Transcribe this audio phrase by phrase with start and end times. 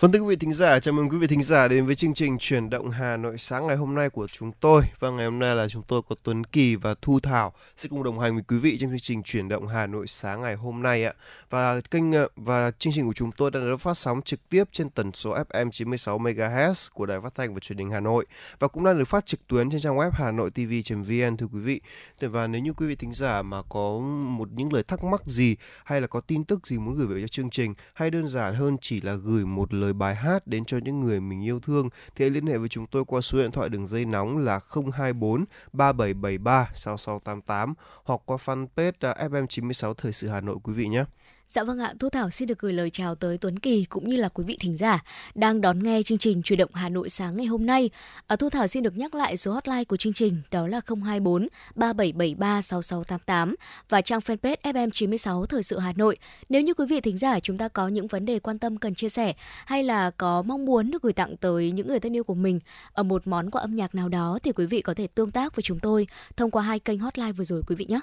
[0.00, 2.14] Vâng thưa quý vị thính giả, chào mừng quý vị thính giả đến với chương
[2.14, 4.82] trình Chuyển động Hà Nội sáng ngày hôm nay của chúng tôi.
[5.00, 8.02] Và ngày hôm nay là chúng tôi có Tuấn Kỳ và Thu Thảo sẽ cùng
[8.02, 10.82] đồng hành với quý vị trong chương trình Chuyển động Hà Nội sáng ngày hôm
[10.82, 11.12] nay ạ.
[11.50, 14.64] Và kênh ờ, và chương trình của chúng tôi đang được phát sóng trực tiếp
[14.72, 18.26] trên tần số FM 96 MHz của Đài Phát thanh và Truyền hình Hà Nội
[18.58, 21.60] và cũng đang được phát trực tuyến trên trang web hà nội tv.vn thưa quý
[21.60, 21.80] vị.
[22.20, 25.56] Và nếu như quý vị thính giả mà có một những lời thắc mắc gì
[25.84, 28.54] hay là có tin tức gì muốn gửi về cho chương trình hay đơn giản
[28.54, 31.88] hơn chỉ là gửi một lời bài hát đến cho những người mình yêu thương,
[32.14, 34.60] thì hãy liên hệ với chúng tôi qua số điện thoại đường dây nóng là
[34.92, 41.04] 024 3773 6688 hoặc qua fanpage à, FM96 Thời sự Hà Nội quý vị nhé.
[41.48, 44.16] Dạ vâng ạ, Thu Thảo xin được gửi lời chào tới Tuấn Kỳ cũng như
[44.16, 45.04] là quý vị thính giả
[45.34, 47.90] đang đón nghe chương trình Chuyển động Hà Nội sáng ngày hôm nay.
[48.26, 51.48] À, Thu Thảo xin được nhắc lại số hotline của chương trình đó là 024
[51.74, 53.54] 3773 6688
[53.88, 56.16] và trang fanpage FM96 Thời sự Hà Nội.
[56.48, 58.94] Nếu như quý vị thính giả chúng ta có những vấn đề quan tâm cần
[58.94, 59.34] chia sẻ
[59.66, 62.60] hay là có mong muốn được gửi tặng tới những người thân yêu của mình
[62.92, 65.56] ở một món quà âm nhạc nào đó thì quý vị có thể tương tác
[65.56, 68.00] với chúng tôi thông qua hai kênh hotline vừa rồi quý vị nhé.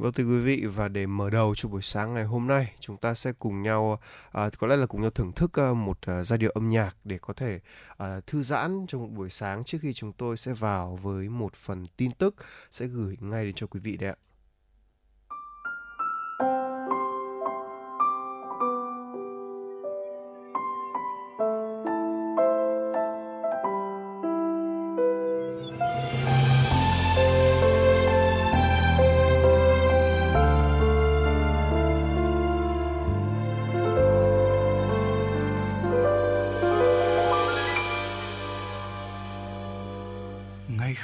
[0.00, 2.96] Vâng thưa quý vị và để mở đầu cho buổi sáng ngày hôm nay chúng
[2.96, 4.00] ta sẽ cùng nhau
[4.32, 6.96] à, có lẽ là cùng nhau thưởng thức à, một à, giai điệu âm nhạc
[7.04, 7.60] để có thể
[7.96, 11.54] à, thư giãn trong một buổi sáng trước khi chúng tôi sẽ vào với một
[11.54, 12.34] phần tin tức
[12.70, 14.16] sẽ gửi ngay đến cho quý vị đấy ạ.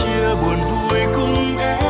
[0.00, 1.89] chia buồn vui cùng em.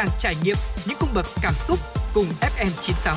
[0.00, 0.56] Sàng trải nghiệm
[0.86, 1.78] những cung bậc cảm xúc
[2.14, 3.16] cùng FM 96.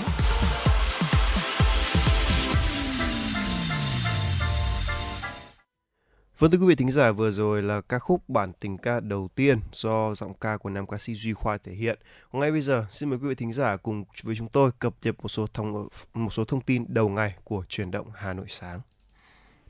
[6.37, 9.29] Vâng thưa quý vị thính giả, vừa rồi là ca khúc bản tình ca đầu
[9.35, 11.99] tiên do giọng ca của nam ca sĩ Duy Khoa thể hiện.
[12.31, 15.15] Ngay bây giờ, xin mời quý vị thính giả cùng với chúng tôi cập nhật
[15.21, 18.81] một số thông, một số thông tin đầu ngày của truyền động Hà Nội sáng.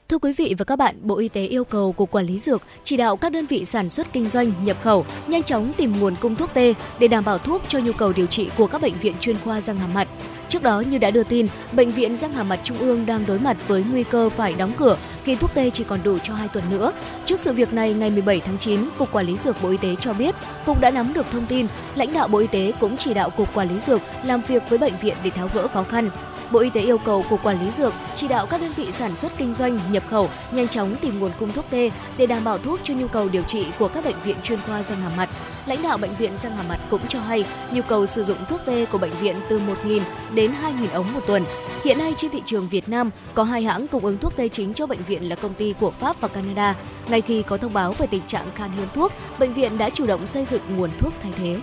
[0.09, 2.61] Thưa quý vị và các bạn, Bộ Y tế yêu cầu Cục Quản lý Dược
[2.83, 6.15] chỉ đạo các đơn vị sản xuất kinh doanh, nhập khẩu nhanh chóng tìm nguồn
[6.15, 8.93] cung thuốc tê để đảm bảo thuốc cho nhu cầu điều trị của các bệnh
[8.93, 10.07] viện chuyên khoa răng hàm mặt.
[10.49, 13.39] Trước đó như đã đưa tin, bệnh viện răng hàm mặt Trung ương đang đối
[13.39, 16.47] mặt với nguy cơ phải đóng cửa khi thuốc tê chỉ còn đủ cho 2
[16.47, 16.91] tuần nữa.
[17.25, 19.95] Trước sự việc này, ngày 17 tháng 9, Cục Quản lý Dược Bộ Y tế
[19.99, 20.35] cho biết,
[20.65, 23.53] Cục đã nắm được thông tin, lãnh đạo Bộ Y tế cũng chỉ đạo Cục
[23.53, 26.09] Quản lý Dược làm việc với bệnh viện để tháo gỡ khó khăn.
[26.51, 29.15] Bộ Y tế yêu cầu Cục Quản lý Dược chỉ đạo các đơn vị sản
[29.15, 32.57] xuất kinh doanh, nhập khẩu nhanh chóng tìm nguồn cung thuốc tê để đảm bảo
[32.57, 35.29] thuốc cho nhu cầu điều trị của các bệnh viện chuyên khoa răng hàm mặt.
[35.65, 38.61] Lãnh đạo bệnh viện răng hàm mặt cũng cho hay nhu cầu sử dụng thuốc
[38.65, 40.01] tê của bệnh viện từ 1.000
[40.33, 41.43] đến 2.000 ống một tuần.
[41.83, 44.73] Hiện nay trên thị trường Việt Nam có hai hãng cung ứng thuốc tê chính
[44.73, 46.75] cho bệnh viện là công ty của Pháp và Canada.
[47.07, 50.05] Ngay khi có thông báo về tình trạng khan hiếm thuốc, bệnh viện đã chủ
[50.05, 51.57] động xây dựng nguồn thuốc thay thế.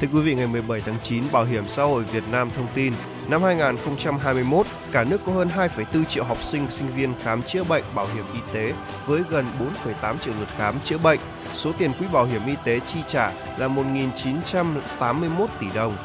[0.00, 2.92] Thưa quý vị, ngày 17 tháng 9, Bảo hiểm xã hội Việt Nam thông tin
[3.28, 7.84] Năm 2021, cả nước có hơn 2,4 triệu học sinh, sinh viên khám chữa bệnh
[7.94, 8.72] bảo hiểm y tế
[9.06, 9.44] với gần
[9.84, 11.18] 4,8 triệu lượt khám chữa bệnh.
[11.52, 15.96] Số tiền quỹ bảo hiểm y tế chi trả là 1.981 tỷ đồng.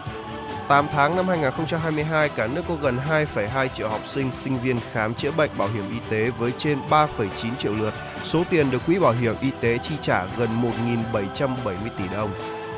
[0.68, 5.14] 8 tháng năm 2022, cả nước có gần 2,2 triệu học sinh, sinh viên khám
[5.14, 7.94] chữa bệnh bảo hiểm y tế với trên 3,9 triệu lượt.
[8.24, 10.50] Số tiền được quỹ bảo hiểm y tế chi trả gần
[11.14, 12.30] 1.770 tỷ đồng.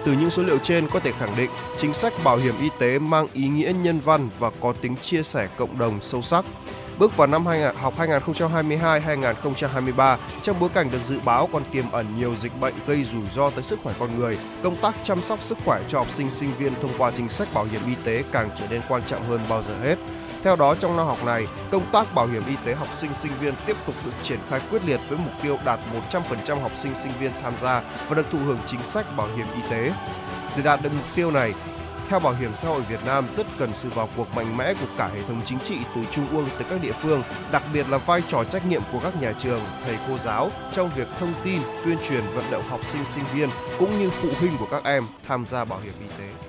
[0.06, 3.00] Từ những số liệu trên có thể khẳng định chính sách bảo hiểm y tế
[3.00, 6.46] mang ý nghĩa nhân văn và có tính chia sẻ cộng đồng sâu sắc.
[6.98, 7.46] Bước vào năm
[7.76, 13.04] học 2022-2023, trong bối cảnh được dự báo còn tiềm ẩn nhiều dịch bệnh gây
[13.04, 16.12] rủi ro tới sức khỏe con người, công tác chăm sóc sức khỏe cho học
[16.12, 19.04] sinh sinh viên thông qua chính sách bảo hiểm y tế càng trở nên quan
[19.04, 19.96] trọng hơn bao giờ hết.
[20.46, 23.32] Theo đó, trong năm học này, công tác bảo hiểm y tế học sinh sinh
[23.40, 25.80] viên tiếp tục được triển khai quyết liệt với mục tiêu đạt
[26.12, 29.46] 100% học sinh sinh viên tham gia và được thụ hưởng chính sách bảo hiểm
[29.56, 29.94] y tế.
[30.56, 31.54] Để đạt được mục tiêu này,
[32.10, 34.88] theo Bảo hiểm xã hội Việt Nam rất cần sự vào cuộc mạnh mẽ của
[34.98, 37.98] cả hệ thống chính trị từ trung ương tới các địa phương, đặc biệt là
[37.98, 41.62] vai trò trách nhiệm của các nhà trường, thầy cô giáo trong việc thông tin,
[41.86, 43.50] tuyên truyền vận động học sinh sinh viên
[43.80, 46.45] cũng như phụ huynh của các em tham gia bảo hiểm y tế.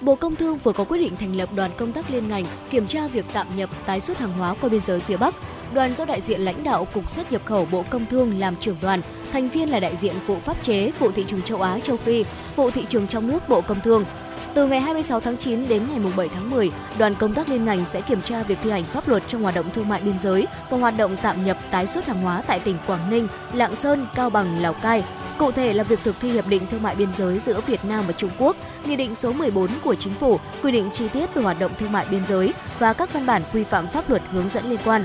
[0.00, 2.86] Bộ Công Thương vừa có quyết định thành lập đoàn công tác liên ngành kiểm
[2.86, 5.34] tra việc tạm nhập tái xuất hàng hóa qua biên giới phía Bắc.
[5.74, 8.76] Đoàn do đại diện lãnh đạo Cục xuất nhập khẩu Bộ Công Thương làm trưởng
[8.82, 9.00] đoàn,
[9.32, 12.24] thành viên là đại diện vụ pháp chế, vụ thị trường châu Á châu Phi,
[12.56, 14.04] vụ thị trường trong nước Bộ Công Thương.
[14.54, 17.84] Từ ngày 26 tháng 9 đến ngày 7 tháng 10, đoàn công tác liên ngành
[17.84, 20.46] sẽ kiểm tra việc thi hành pháp luật trong hoạt động thương mại biên giới
[20.70, 24.06] và hoạt động tạm nhập tái xuất hàng hóa tại tỉnh Quảng Ninh, Lạng Sơn,
[24.14, 25.04] Cao Bằng, Lào Cai,
[25.40, 28.04] Cụ thể là việc thực thi hiệp định thương mại biên giới giữa Việt Nam
[28.06, 31.42] và Trung Quốc, Nghị định số 14 của Chính phủ quy định chi tiết về
[31.42, 34.48] hoạt động thương mại biên giới và các văn bản quy phạm pháp luật hướng
[34.48, 35.04] dẫn liên quan.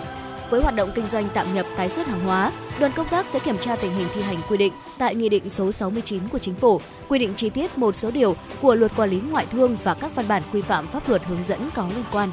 [0.50, 3.40] Với hoạt động kinh doanh tạm nhập tái xuất hàng hóa, đoàn công tác sẽ
[3.40, 6.56] kiểm tra tình hình thi hành quy định tại Nghị định số 69 của Chính
[6.56, 9.94] phủ, quy định chi tiết một số điều của Luật Quản lý Ngoại thương và
[9.94, 12.30] các văn bản quy phạm pháp luật hướng dẫn có liên quan.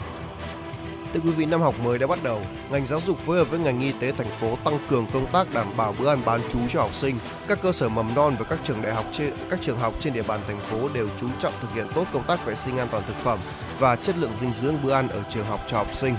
[1.15, 3.59] Thưa quý vị, năm học mới đã bắt đầu, ngành giáo dục phối hợp với
[3.59, 6.59] ngành y tế thành phố tăng cường công tác đảm bảo bữa ăn bán trú
[6.69, 7.17] cho học sinh.
[7.49, 10.13] Các cơ sở mầm non và các trường đại học trên các trường học trên
[10.13, 12.89] địa bàn thành phố đều chú trọng thực hiện tốt công tác vệ sinh an
[12.91, 13.39] toàn thực phẩm
[13.79, 16.15] và chất lượng dinh dưỡng bữa ăn ở trường học cho học sinh.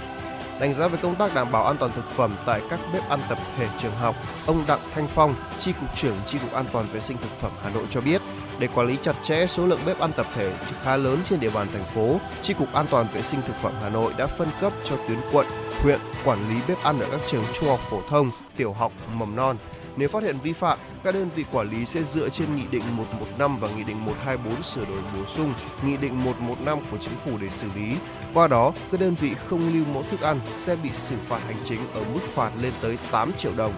[0.63, 3.20] Đánh giá về công tác đảm bảo an toàn thực phẩm tại các bếp ăn
[3.29, 4.15] tập thể trường học,
[4.46, 7.51] ông Đặng Thanh Phong, Chi cục trưởng Chi cục An toàn vệ sinh thực phẩm
[7.63, 8.22] Hà Nội cho biết,
[8.60, 10.53] để quản lý chặt chẽ số lượng bếp ăn tập thể
[10.84, 13.74] khá lớn trên địa bàn thành phố, Chi cục An toàn vệ sinh thực phẩm
[13.82, 15.48] Hà Nội đã phân cấp cho tuyến quận,
[15.82, 19.36] huyện quản lý bếp ăn ở các trường trung học phổ thông, tiểu học, mầm
[19.36, 19.58] non.
[19.96, 22.84] Nếu phát hiện vi phạm, các đơn vị quản lý sẽ dựa trên Nghị định
[22.98, 25.53] 115 và Nghị định 124 sửa đổi bổ sung
[25.86, 27.96] Nghị định 115 của Chính phủ để xử lý.
[28.33, 31.57] Qua đó, các đơn vị không lưu mẫu thức ăn sẽ bị xử phạt hành
[31.65, 33.73] chính ở mức phạt lên tới 8 triệu đồng.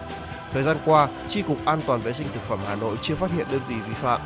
[0.52, 3.32] Thời gian qua, Tri Cục An toàn vệ sinh thực phẩm Hà Nội chưa phát
[3.32, 4.22] hiện đơn vị vi phạm.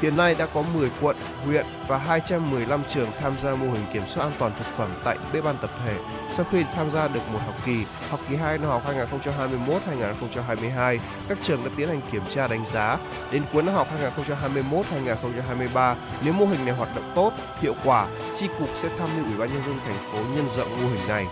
[0.00, 4.06] Hiện nay đã có 10 quận, huyện và 215 trường tham gia mô hình kiểm
[4.06, 5.96] soát an toàn thực phẩm tại bếp ăn tập thể
[6.32, 7.84] sau khi tham gia được một học kỳ.
[8.10, 12.98] Học kỳ 2 năm học 2021-2022, các trường đã tiến hành kiểm tra đánh giá.
[13.32, 18.48] Đến cuối năm học 2021-2023, nếu mô hình này hoạt động tốt, hiệu quả, chi
[18.58, 21.26] cục sẽ tham mưu Ủy ban nhân dân thành phố nhân rộng mô hình này.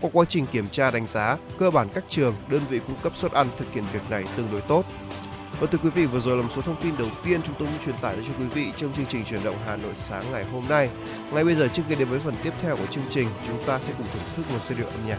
[0.00, 3.12] Qua quá trình kiểm tra đánh giá, cơ bản các trường, đơn vị cung cấp
[3.16, 4.84] suất ăn thực hiện việc này tương đối tốt.
[5.60, 7.68] Và thưa quý vị, vừa rồi là một số thông tin đầu tiên chúng tôi
[7.68, 10.24] muốn truyền tải đến cho quý vị trong chương trình chuyển động Hà Nội sáng
[10.32, 10.90] ngày hôm nay.
[11.32, 13.78] Ngay bây giờ trước khi đến với phần tiếp theo của chương trình, chúng ta
[13.78, 15.18] sẽ cùng thưởng thức một giai điệu âm nhạc.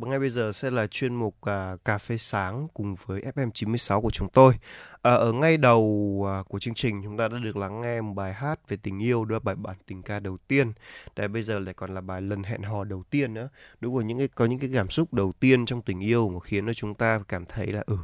[0.00, 4.00] ngay bây giờ sẽ là chuyên mục à, cà phê sáng cùng với FM 96
[4.00, 4.54] của chúng tôi.
[5.02, 8.14] À, ở ngay đầu à, của chương trình chúng ta đã được lắng nghe một
[8.14, 10.72] bài hát về tình yêu, đó là bài bản tình ca đầu tiên.
[11.16, 13.48] Để bây giờ lại còn là bài lần hẹn hò đầu tiên nữa.
[13.80, 16.40] Đúng rồi những cái có những cái cảm xúc đầu tiên trong tình yêu mà
[16.40, 17.96] khiến cho chúng ta cảm thấy là ừ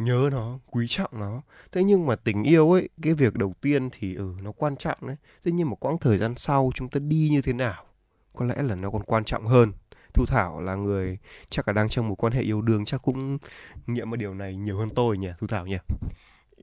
[0.00, 1.42] nhớ nó quý trọng nó
[1.72, 4.98] thế nhưng mà tình yêu ấy cái việc đầu tiên thì ừ nó quan trọng
[5.00, 7.84] đấy thế nhưng mà quãng thời gian sau chúng ta đi như thế nào
[8.34, 9.72] có lẽ là nó còn quan trọng hơn
[10.14, 11.18] thu thảo là người
[11.50, 13.38] chắc là đang trong một quan hệ yêu đương chắc cũng
[13.86, 15.76] nghiệm một điều này nhiều hơn tôi nhỉ thu thảo nhỉ?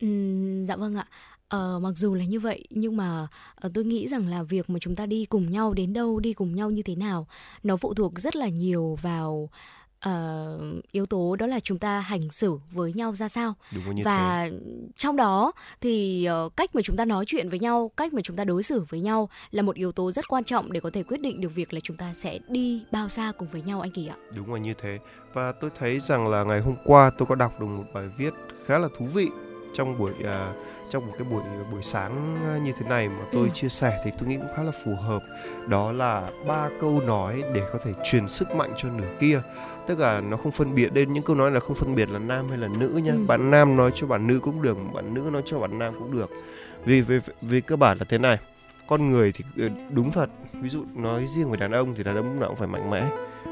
[0.02, 0.08] Ừ,
[0.68, 1.06] dạ vâng ạ.
[1.50, 3.28] Ờ, mặc dù là như vậy nhưng mà
[3.66, 6.34] uh, tôi nghĩ rằng là việc mà chúng ta đi cùng nhau đến đâu đi
[6.34, 7.28] cùng nhau như thế nào
[7.64, 9.50] nó phụ thuộc rất là nhiều vào
[10.10, 13.54] uh, yếu tố đó là chúng ta hành xử với nhau ra sao.
[14.04, 14.60] Và thế.
[14.96, 18.38] trong đó thì uh, cách mà chúng ta nói chuyện với nhau cách mà chúng
[18.38, 21.04] ta đối xử với nhau là một yếu tố rất quan trọng để có thể
[21.04, 23.92] quyết định được việc là chúng ta sẽ đi bao xa cùng với nhau anh
[23.92, 24.16] kỳ ạ.
[24.36, 25.00] Đúng là như thế.
[25.34, 28.34] Và tôi thấy rằng là ngày hôm qua tôi có đọc được một bài viết
[28.66, 29.28] khá là thú vị
[29.74, 30.56] trong buổi uh,
[30.90, 33.50] trong một cái buổi buổi sáng như thế này mà tôi ừ.
[33.54, 35.22] chia sẻ thì tôi nghĩ cũng khá là phù hợp.
[35.68, 39.42] Đó là ba câu nói để có thể truyền sức mạnh cho nửa kia
[39.88, 42.20] tức là nó không phân biệt đến những câu nói là không phân biệt là
[42.20, 43.12] nam hay là nữ nha.
[43.12, 43.26] Ừ.
[43.28, 46.12] bạn nam nói cho bạn nữ cũng được bạn nữ nói cho bạn nam cũng
[46.12, 46.30] được.
[46.86, 48.40] Vì vì vì cơ bản là thế này
[48.88, 50.30] con người thì ừ, đúng thật.
[50.62, 52.90] Ví dụ nói riêng về đàn ông thì đàn ông lúc nào cũng phải mạnh
[52.90, 53.10] mẽ.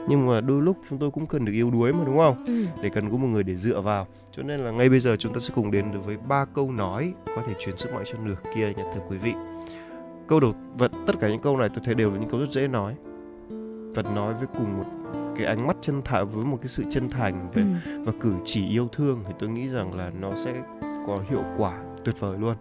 [0.08, 2.45] Nhưng mà đôi lúc chúng tôi cũng cần được yêu đuối mà đúng không?
[2.45, 2.65] Ừ.
[2.82, 4.08] để cần có một người để dựa vào.
[4.32, 7.13] Cho nên là ngay bây giờ chúng ta sẽ cùng đến với ba câu nói
[7.36, 9.34] có thể truyền sức mạnh cho nửa kia nha thưa quý vị.
[10.28, 12.52] Câu đầu và tất cả những câu này tôi thấy đều là những câu rất
[12.52, 12.95] dễ nói.
[13.95, 14.86] Và nói với cùng một
[15.38, 18.04] cái ánh mắt chân thành với một cái sự chân thành về ừ.
[18.04, 20.54] và cử chỉ yêu thương thì tôi nghĩ rằng là nó sẽ
[21.08, 22.56] có hiệu quả tuyệt vời luôn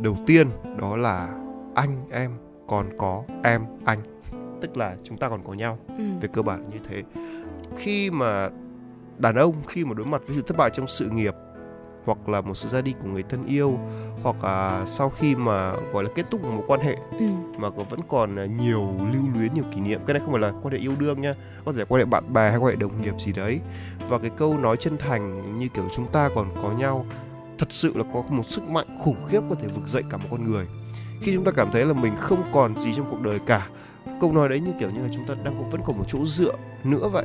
[0.00, 1.34] đầu tiên đó là
[1.74, 2.30] anh em
[2.66, 3.98] còn có em anh
[4.60, 6.04] tức là chúng ta còn có nhau ừ.
[6.20, 7.02] về cơ bản như thế
[7.76, 8.48] khi mà
[9.18, 11.34] đàn ông khi mà đối mặt với sự thất bại trong sự nghiệp
[12.10, 13.78] hoặc là một sự ra đi của người thân yêu
[14.22, 17.26] hoặc là sau khi mà gọi là kết thúc một mối quan hệ ừ.
[17.56, 20.00] mà có vẫn còn nhiều lưu luyến nhiều kỷ niệm.
[20.06, 22.04] Cái này không phải là quan hệ yêu đương nha có thể là quan hệ
[22.04, 23.60] bạn bè hay quan hệ đồng nghiệp gì đấy.
[24.08, 27.06] Và cái câu nói chân thành như kiểu chúng ta còn có nhau
[27.58, 30.28] thật sự là có một sức mạnh khủng khiếp có thể vực dậy cả một
[30.30, 30.66] con người.
[31.20, 33.68] Khi chúng ta cảm thấy là mình không còn gì trong cuộc đời cả
[34.20, 36.52] câu nói đấy như kiểu như là chúng ta đang vẫn còn một chỗ dựa
[36.84, 37.24] nữa vậy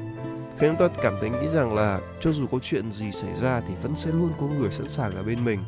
[0.59, 3.61] thế chúng ta cảm thấy nghĩ rằng là cho dù có chuyện gì xảy ra
[3.67, 5.59] thì vẫn sẽ luôn có người sẵn sàng ở bên mình.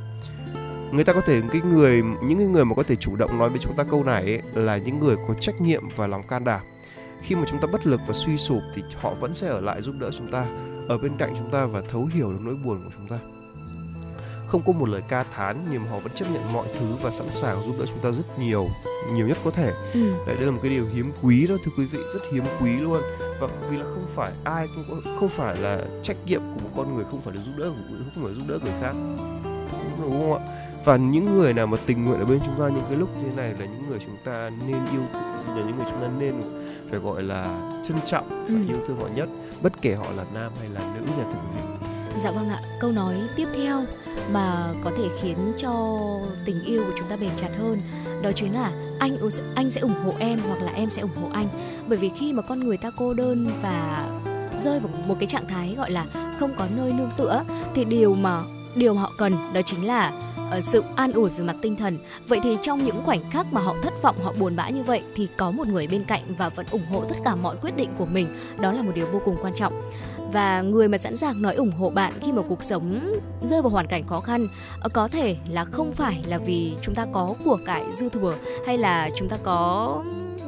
[0.91, 3.59] Người ta có thể cái người những người mà có thể chủ động nói với
[3.59, 6.61] chúng ta câu này ấy, là những người có trách nhiệm và lòng can đảm.
[7.21, 9.81] Khi mà chúng ta bất lực và suy sụp thì họ vẫn sẽ ở lại
[9.81, 10.45] giúp đỡ chúng ta
[10.87, 13.19] ở bên cạnh chúng ta và thấu hiểu được nỗi buồn của chúng ta.
[14.47, 17.11] Không có một lời ca thán nhưng mà họ vẫn chấp nhận mọi thứ và
[17.11, 18.67] sẵn sàng giúp đỡ chúng ta rất nhiều
[19.13, 19.73] nhiều nhất có thể.
[19.93, 20.13] Ừ.
[20.27, 22.79] đấy đây là một cái điều hiếm quý đó thưa quý vị rất hiếm quý
[22.79, 23.01] luôn
[23.39, 26.69] và vì là không phải ai cũng có, không phải là trách nhiệm của một
[26.77, 27.71] con người không phải là giúp đỡ
[28.15, 28.93] không phải giúp đỡ người khác.
[30.01, 30.41] Đúng không ạ?
[30.85, 33.29] Và những người nào mà tình nguyện ở bên chúng ta những cái lúc như
[33.29, 35.01] thế này là những người chúng ta nên yêu
[35.57, 36.41] là những người chúng ta nên
[36.89, 38.55] phải gọi là trân trọng và ừ.
[38.67, 39.29] yêu thương họ nhất
[39.61, 41.87] bất kể họ là nam hay là nữ nhà quý vị
[42.23, 43.85] Dạ vâng ạ, câu nói tiếp theo
[44.31, 45.99] mà có thể khiến cho
[46.45, 47.79] tình yêu của chúng ta bền chặt hơn
[48.21, 49.17] đó chính là anh
[49.55, 51.47] anh sẽ ủng hộ em hoặc là em sẽ ủng hộ anh.
[51.87, 54.07] Bởi vì khi mà con người ta cô đơn và
[54.63, 56.05] rơi vào một cái trạng thái gọi là
[56.39, 57.43] không có nơi nương tựa
[57.75, 58.41] thì điều mà
[58.75, 60.11] điều mà họ cần đó chính là
[60.57, 61.97] uh, sự an ủi về mặt tinh thần.
[62.27, 65.01] Vậy thì trong những khoảnh khắc mà họ thất vọng, họ buồn bã như vậy
[65.15, 67.89] thì có một người bên cạnh và vẫn ủng hộ tất cả mọi quyết định
[67.97, 68.27] của mình,
[68.59, 69.73] đó là một điều vô cùng quan trọng
[70.33, 73.13] và người mà sẵn sàng nói ủng hộ bạn khi mà cuộc sống
[73.49, 74.47] rơi vào hoàn cảnh khó khăn
[74.81, 78.35] ờ, có thể là không phải là vì chúng ta có của cải dư thừa
[78.67, 80.03] hay là chúng ta có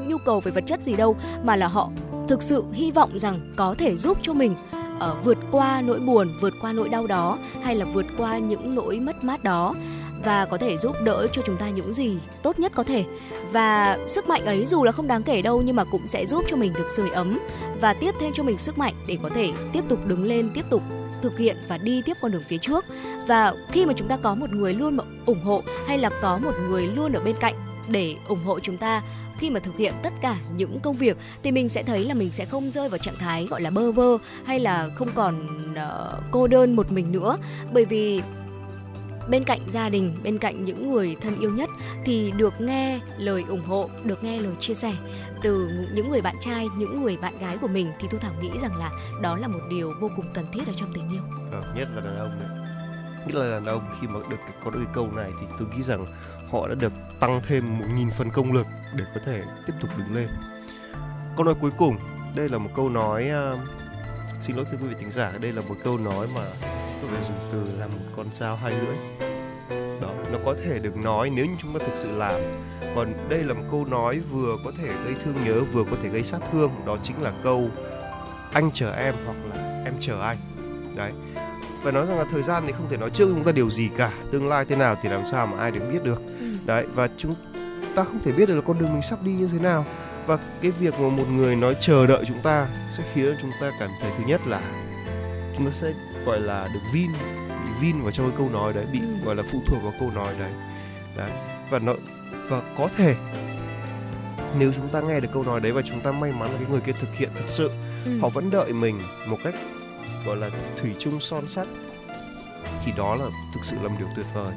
[0.08, 1.90] nhu cầu về vật chất gì đâu mà là họ
[2.28, 4.56] thực sự hy vọng rằng có thể giúp cho mình
[4.98, 8.76] uh, vượt qua nỗi buồn, vượt qua nỗi đau đó hay là vượt qua những
[8.76, 9.76] nỗi mất mát đó
[10.24, 13.06] và có thể giúp đỡ cho chúng ta những gì tốt nhất có thể.
[13.52, 16.46] Và sức mạnh ấy dù là không đáng kể đâu nhưng mà cũng sẽ giúp
[16.50, 17.40] cho mình được sưởi ấm
[17.82, 20.66] và tiếp thêm cho mình sức mạnh để có thể tiếp tục đứng lên tiếp
[20.70, 20.84] tục
[21.22, 22.86] thực hiện và đi tiếp con đường phía trước.
[23.28, 26.54] Và khi mà chúng ta có một người luôn ủng hộ hay là có một
[26.70, 27.56] người luôn ở bên cạnh
[27.88, 29.02] để ủng hộ chúng ta
[29.40, 32.32] khi mà thực hiện tất cả những công việc thì mình sẽ thấy là mình
[32.32, 35.36] sẽ không rơi vào trạng thái gọi là bơ vơ hay là không còn
[35.72, 37.38] uh, cô đơn một mình nữa.
[37.74, 38.22] Bởi vì
[39.30, 41.70] bên cạnh gia đình bên cạnh những người thân yêu nhất
[42.06, 44.94] thì được nghe lời ủng hộ được nghe lời chia sẻ
[45.42, 48.52] từ những người bạn trai những người bạn gái của mình thì thu thảo nghĩ
[48.62, 51.22] rằng là đó là một điều vô cùng cần thiết ở trong tình yêu.
[51.52, 52.50] Ừ, nhất là đàn ông đấy.
[53.26, 55.84] Nhất là đàn ông khi mà được có được cái câu này thì tôi nghĩ
[55.84, 56.06] rằng
[56.52, 59.90] họ đã được tăng thêm một nghìn phần công lực để có thể tiếp tục
[59.98, 60.28] đứng lên.
[61.38, 61.98] Câu nói cuối cùng
[62.36, 63.60] đây là một câu nói uh,
[64.42, 66.42] xin lỗi thưa quý vị thính giả đây là một câu nói mà
[67.02, 68.96] tôi phải dùng từ là một con dao hai lưỡi.
[70.02, 72.42] Đó nó có thể được nói nếu như chúng ta thực sự làm.
[72.96, 76.10] Còn đây là một câu nói vừa có thể gây thương nhớ vừa có thể
[76.10, 76.72] gây sát thương.
[76.86, 77.70] Đó chính là câu
[78.54, 80.38] anh chờ em hoặc là em chờ anh
[80.96, 81.12] đấy.
[81.84, 83.90] Phải nói rằng là thời gian thì không thể nói trước chúng ta điều gì
[83.98, 86.22] cả tương lai thế nào thì làm sao mà ai được biết được.
[86.40, 86.46] Ừ.
[86.66, 87.34] đấy và chúng
[87.96, 89.86] ta không thể biết được là con đường mình sắp đi như thế nào
[90.30, 93.72] và cái việc mà một người nói chờ đợi chúng ta sẽ khiến chúng ta
[93.80, 94.62] cảm thấy thứ nhất là
[95.56, 95.94] chúng ta sẽ
[96.26, 97.12] gọi là được vin
[97.50, 99.26] bị vin vào trong cái câu nói đấy bị ừ.
[99.26, 100.52] gọi là phụ thuộc vào câu nói đấy
[101.18, 101.32] đấy
[101.70, 101.94] và nó
[102.50, 103.16] và có thể
[104.60, 106.68] nếu chúng ta nghe được câu nói đấy và chúng ta may mắn là cái
[106.70, 107.72] người kia thực hiện thật sự
[108.06, 108.20] ừ.
[108.20, 109.56] họ vẫn đợi mình một cách
[110.26, 110.50] gọi là
[110.82, 111.68] thủy chung son sắt
[112.86, 114.54] thì đó là thực sự là một điều tuyệt vời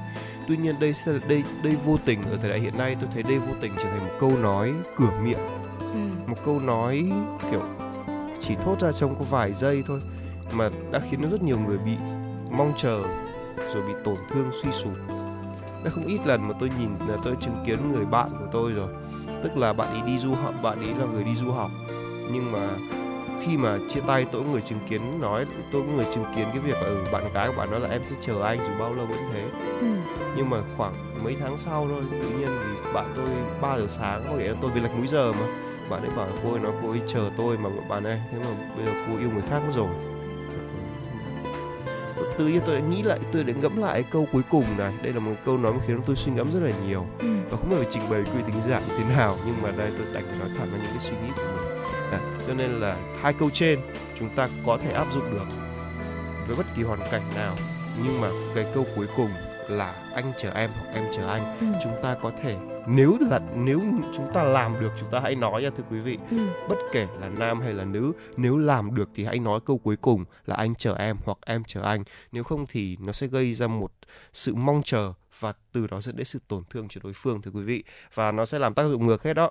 [0.52, 3.22] tuy nhiên đây sẽ đây đây vô tình ở thời đại hiện nay tôi thấy
[3.22, 5.38] đây vô tình trở thành một câu nói cửa miệng.
[5.80, 5.98] Ừ.
[6.26, 7.12] một câu nói
[7.50, 7.62] kiểu
[8.40, 10.00] chỉ thốt ra trong có vài giây thôi
[10.52, 11.92] mà đã khiến rất nhiều người bị
[12.50, 13.02] mong chờ
[13.74, 14.92] rồi bị tổn thương suy sụp.
[15.84, 18.72] Đã không ít lần mà tôi nhìn là tôi chứng kiến người bạn của tôi
[18.72, 18.88] rồi.
[19.42, 21.70] Tức là bạn ấy đi du học bạn ấy là người đi du học.
[22.32, 22.68] Nhưng mà
[23.46, 26.46] khi mà chia tay tôi có người chứng kiến nói tôi có người chứng kiến
[26.52, 28.78] cái việc là ừ, bạn gái của bạn nói là em sẽ chờ anh dù
[28.78, 29.44] bao lâu vẫn thế.
[29.80, 29.86] Ừ.
[30.36, 30.94] nhưng mà khoảng
[31.24, 33.26] mấy tháng sau thôi tự nhiên thì bạn tôi
[33.60, 35.46] 3 giờ sáng có nghĩa tôi vì lệch múi giờ mà.
[35.90, 38.50] Bạn ấy bảo cô ấy nói cô ấy chờ tôi mà bạn ấy thế mà
[38.76, 39.88] bây giờ cô yêu người khác rồi.
[42.38, 44.92] Tự nhiên tôi đã nghĩ lại tôi đã ngẫm lại câu cuối cùng này.
[45.02, 47.06] Đây là một câu nói mà khiến tôi suy ngẫm rất là nhiều.
[47.18, 47.28] Ừ.
[47.50, 50.38] và không phải trình bày quy tính dạng thế nào nhưng mà đây tôi đành
[50.38, 51.78] nói thẳng là những cái suy nghĩ của mình.
[52.12, 53.80] À, cho nên là hai câu trên
[54.18, 55.46] chúng ta có thể áp dụng được
[56.46, 57.54] với bất kỳ hoàn cảnh nào.
[58.04, 59.30] Nhưng mà cái câu cuối cùng
[59.76, 61.58] là anh chờ em hoặc em chờ anh.
[61.60, 61.66] Ừ.
[61.82, 62.56] chúng ta có thể
[62.86, 63.80] nếu là nếu
[64.12, 66.18] chúng ta làm được chúng ta hãy nói nha thưa quý vị.
[66.30, 66.36] Ừ.
[66.68, 69.96] bất kể là nam hay là nữ nếu làm được thì hãy nói câu cuối
[69.96, 72.04] cùng là anh chờ em hoặc em chờ anh.
[72.32, 73.92] Nếu không thì nó sẽ gây ra một
[74.32, 77.50] sự mong chờ và từ đó dẫn đến sự tổn thương cho đối phương thưa
[77.50, 77.84] quý vị.
[78.14, 79.50] Và nó sẽ làm tác dụng ngược hết đó.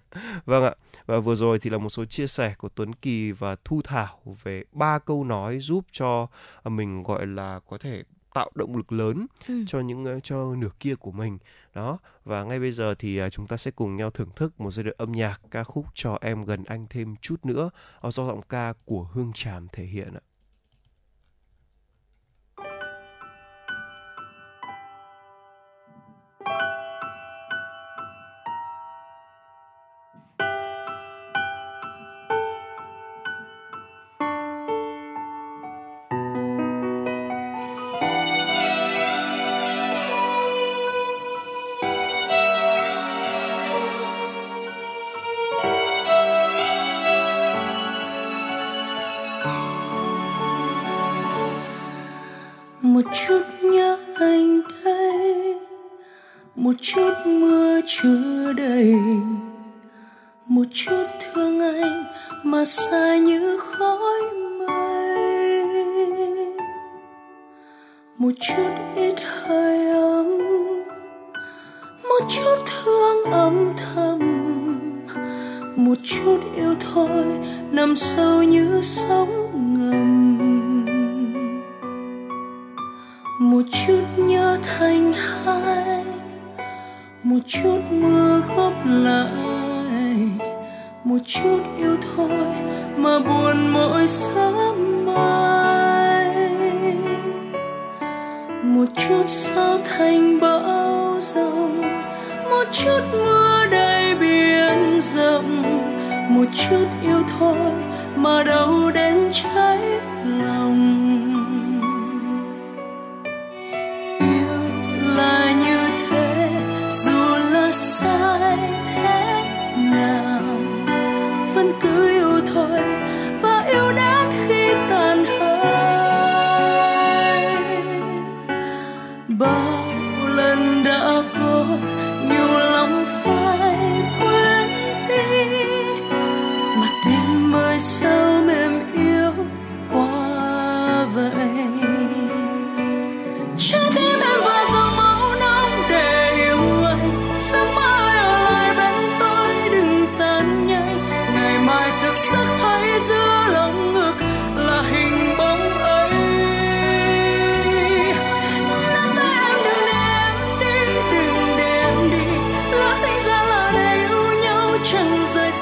[0.44, 0.74] Vâng ạ.
[1.06, 4.20] Và vừa rồi thì là một số chia sẻ của Tuấn Kỳ và Thu Thảo
[4.42, 6.26] về ba câu nói giúp cho
[6.64, 8.02] mình gọi là có thể
[8.34, 9.64] tạo động lực lớn ừ.
[9.66, 11.38] cho những ờ, cho nửa kia của mình
[11.74, 14.70] đó và ngay bây giờ thì ờ, chúng ta sẽ cùng nhau thưởng thức một
[14.70, 17.70] giai đoạn âm nhạc ca khúc cho em gần anh thêm chút nữa
[18.02, 20.20] do giọng ca của Hương Tràm thể hiện ạ.
[53.12, 55.56] Chút nhớ anh đây.
[56.54, 58.94] Một chút mưa chưa đầy,
[60.46, 62.04] một chút thương anh
[62.42, 64.22] mà xa như khói
[64.58, 65.66] mây.
[68.16, 70.38] Một chút ít hơi ấm,
[72.02, 74.20] một chút thương âm thầm,
[75.76, 77.24] một chút yêu thôi
[77.70, 79.41] nằm sâu như sóng.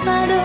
[0.04, 0.39] Xa đâu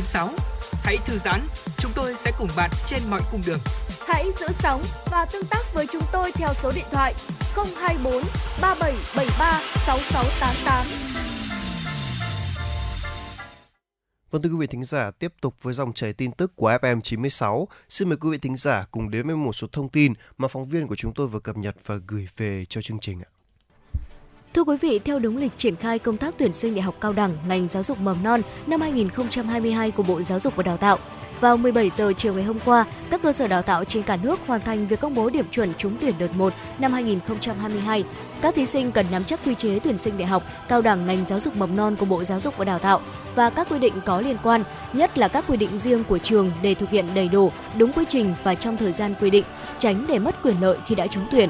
[0.00, 0.28] FM96.
[0.82, 1.40] Hãy thư giãn,
[1.78, 3.58] chúng tôi sẽ cùng bạn trên mọi cung đường.
[4.06, 7.14] Hãy giữ sóng và tương tác với chúng tôi theo số điện thoại
[7.80, 8.22] 024
[8.60, 10.86] 3773 6688.
[14.30, 17.00] Vâng thưa quý vị thính giả, tiếp tục với dòng chảy tin tức của FM
[17.00, 17.68] 96.
[17.88, 20.66] Xin mời quý vị thính giả cùng đến với một số thông tin mà phóng
[20.66, 23.37] viên của chúng tôi vừa cập nhật và gửi về cho chương trình ạ.
[24.54, 27.12] Thưa quý vị, theo đúng lịch triển khai công tác tuyển sinh đại học cao
[27.12, 30.98] đẳng ngành giáo dục mầm non năm 2022 của Bộ Giáo dục và Đào tạo,
[31.40, 34.38] vào 17 giờ chiều ngày hôm qua, các cơ sở đào tạo trên cả nước
[34.46, 38.04] hoàn thành việc công bố điểm chuẩn trúng tuyển đợt 1 năm 2022.
[38.40, 41.24] Các thí sinh cần nắm chắc quy chế tuyển sinh đại học, cao đẳng ngành
[41.24, 43.00] giáo dục mầm non của Bộ Giáo dục và Đào tạo
[43.34, 46.50] và các quy định có liên quan, nhất là các quy định riêng của trường
[46.62, 49.44] để thực hiện đầy đủ, đúng quy trình và trong thời gian quy định,
[49.78, 51.48] tránh để mất quyền lợi khi đã trúng tuyển.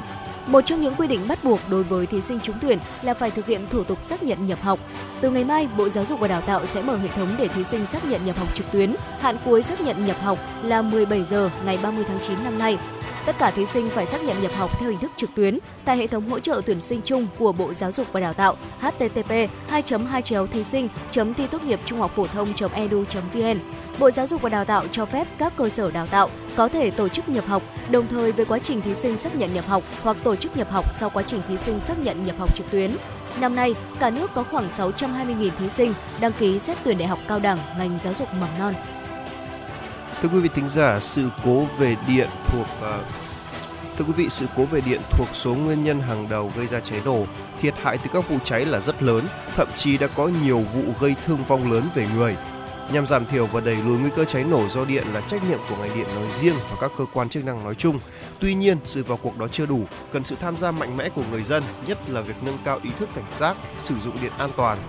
[0.49, 3.31] Một trong những quy định bắt buộc đối với thí sinh trúng tuyển là phải
[3.31, 4.79] thực hiện thủ tục xác nhận nhập học.
[5.21, 7.63] Từ ngày mai, Bộ Giáo dục và Đào tạo sẽ mở hệ thống để thí
[7.63, 8.95] sinh xác nhận nhập học trực tuyến.
[9.19, 12.77] Hạn cuối xác nhận nhập học là 17 giờ ngày 30 tháng 9 năm nay.
[13.25, 15.97] Tất cả thí sinh phải xác nhận nhập học theo hình thức trực tuyến tại
[15.97, 19.29] hệ thống hỗ trợ tuyển sinh chung của Bộ Giáo dục và Đào tạo http
[19.67, 20.89] 2 2 thí sinh
[21.33, 23.59] thi tốt nghiệp trung học phổ thông edu vn
[23.99, 26.91] Bộ Giáo dục và Đào tạo cho phép các cơ sở đào tạo có thể
[26.91, 29.83] tổ chức nhập học đồng thời với quá trình thí sinh xác nhận nhập học
[30.03, 32.71] hoặc tổ chức nhập học sau quá trình thí sinh xác nhận nhập học trực
[32.71, 32.91] tuyến.
[33.39, 37.19] Năm nay, cả nước có khoảng 620.000 thí sinh đăng ký xét tuyển đại học
[37.27, 38.73] cao đẳng ngành giáo dục mầm non.
[40.21, 43.05] Thưa quý vị thính giả, sự cố về điện thuộc uh,
[43.97, 46.79] Thưa quý vị, sự cố về điện thuộc số nguyên nhân hàng đầu gây ra
[46.79, 47.25] cháy nổ.
[47.61, 49.23] Thiệt hại từ các vụ cháy là rất lớn,
[49.55, 52.35] thậm chí đã có nhiều vụ gây thương vong lớn về người.
[52.93, 55.59] Nhằm giảm thiểu và đẩy lùi nguy cơ cháy nổ do điện là trách nhiệm
[55.69, 57.99] của ngành điện nói riêng và các cơ quan chức năng nói chung.
[58.39, 61.23] Tuy nhiên, sự vào cuộc đó chưa đủ, cần sự tham gia mạnh mẽ của
[61.31, 64.49] người dân, nhất là việc nâng cao ý thức cảnh giác, sử dụng điện an
[64.57, 64.79] toàn.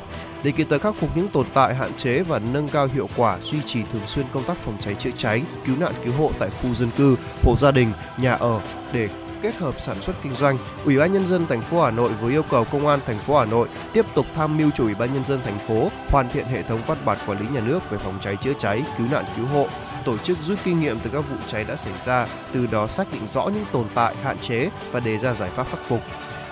[0.43, 3.39] Để kịp thời khắc phục những tồn tại hạn chế và nâng cao hiệu quả
[3.41, 6.51] duy trì thường xuyên công tác phòng cháy chữa cháy, cứu nạn cứu hộ tại
[6.51, 8.61] khu dân cư, hộ gia đình, nhà ở
[8.93, 9.09] để
[9.43, 12.31] kết hợp sản xuất kinh doanh, Ủy ban nhân dân thành phố Hà Nội vừa
[12.31, 15.15] yêu cầu Công an thành phố Hà Nội tiếp tục tham mưu cho Ủy ban
[15.15, 17.99] nhân dân thành phố hoàn thiện hệ thống văn bản quản lý nhà nước về
[17.99, 19.67] phòng cháy chữa cháy, cứu nạn cứu hộ,
[20.05, 23.13] tổ chức rút kinh nghiệm từ các vụ cháy đã xảy ra, từ đó xác
[23.13, 26.01] định rõ những tồn tại, hạn chế và đề ra giải pháp khắc phục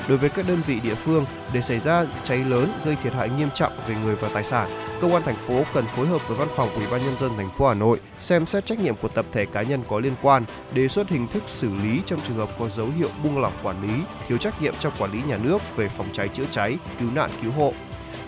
[0.09, 3.29] đối với các đơn vị địa phương để xảy ra cháy lớn gây thiệt hại
[3.29, 4.69] nghiêm trọng về người và tài sản.
[5.01, 7.49] Công an thành phố cần phối hợp với Văn phòng Ủy ban nhân dân thành
[7.59, 10.45] phố Hà Nội xem xét trách nhiệm của tập thể cá nhân có liên quan,
[10.73, 13.83] đề xuất hình thức xử lý trong trường hợp có dấu hiệu buông lỏng quản
[13.83, 13.95] lý,
[14.29, 17.31] thiếu trách nhiệm trong quản lý nhà nước về phòng cháy chữa cháy, cứu nạn
[17.43, 17.73] cứu hộ,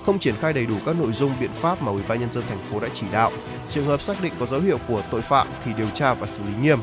[0.07, 2.45] không triển khai đầy đủ các nội dung biện pháp mà Ủy ban nhân dân
[2.49, 3.31] thành phố đã chỉ đạo.
[3.69, 6.43] Trường hợp xác định có dấu hiệu của tội phạm thì điều tra và xử
[6.43, 6.79] lý nghiêm.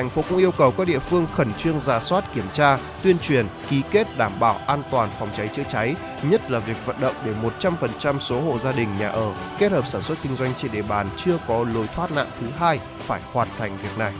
[0.00, 3.18] Thành phố cũng yêu cầu các địa phương khẩn trương ra soát, kiểm tra, tuyên
[3.18, 7.00] truyền, ký kết đảm bảo an toàn phòng cháy chữa cháy, nhất là việc vận
[7.00, 10.52] động để 100% số hộ gia đình nhà ở kết hợp sản xuất kinh doanh
[10.54, 14.12] trên địa bàn chưa có lối thoát nạn thứ hai phải hoàn thành việc này.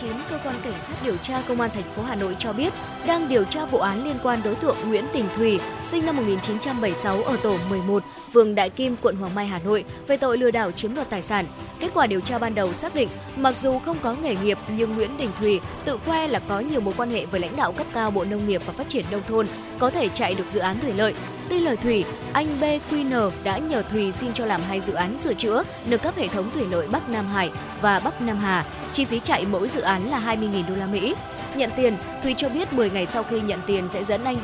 [0.00, 2.72] 9, cơ quan cảnh sát điều tra công an thành phố Hà Nội cho biết
[3.06, 7.22] đang điều tra vụ án liên quan đối tượng Nguyễn Đình Thùy, sinh năm 1976
[7.22, 10.72] ở tổ 11, phường Đại Kim, quận Hoàng Mai, Hà Nội về tội lừa đảo
[10.72, 11.46] chiếm đoạt tài sản.
[11.80, 14.94] Kết quả điều tra ban đầu xác định, mặc dù không có nghề nghiệp nhưng
[14.94, 17.86] Nguyễn Đình Thùy tự khoe là có nhiều mối quan hệ với lãnh đạo cấp
[17.94, 19.46] cao Bộ Nông nghiệp và Phát triển nông thôn,
[19.78, 21.14] có thể chạy được dự án thủy lợi.
[21.50, 25.34] Tin lời Thủy, anh BQN đã nhờ Thùy xin cho làm hai dự án sửa
[25.34, 28.64] chữa, nâng cấp hệ thống thủy lợi Bắc Nam Hải và Bắc Nam Hà.
[28.92, 31.14] Chi phí chạy mỗi dự án là 20.000 đô la Mỹ.
[31.56, 34.36] Nhận tiền, Thùy cho biết 10 ngày sau khi nhận tiền sẽ dẫn anh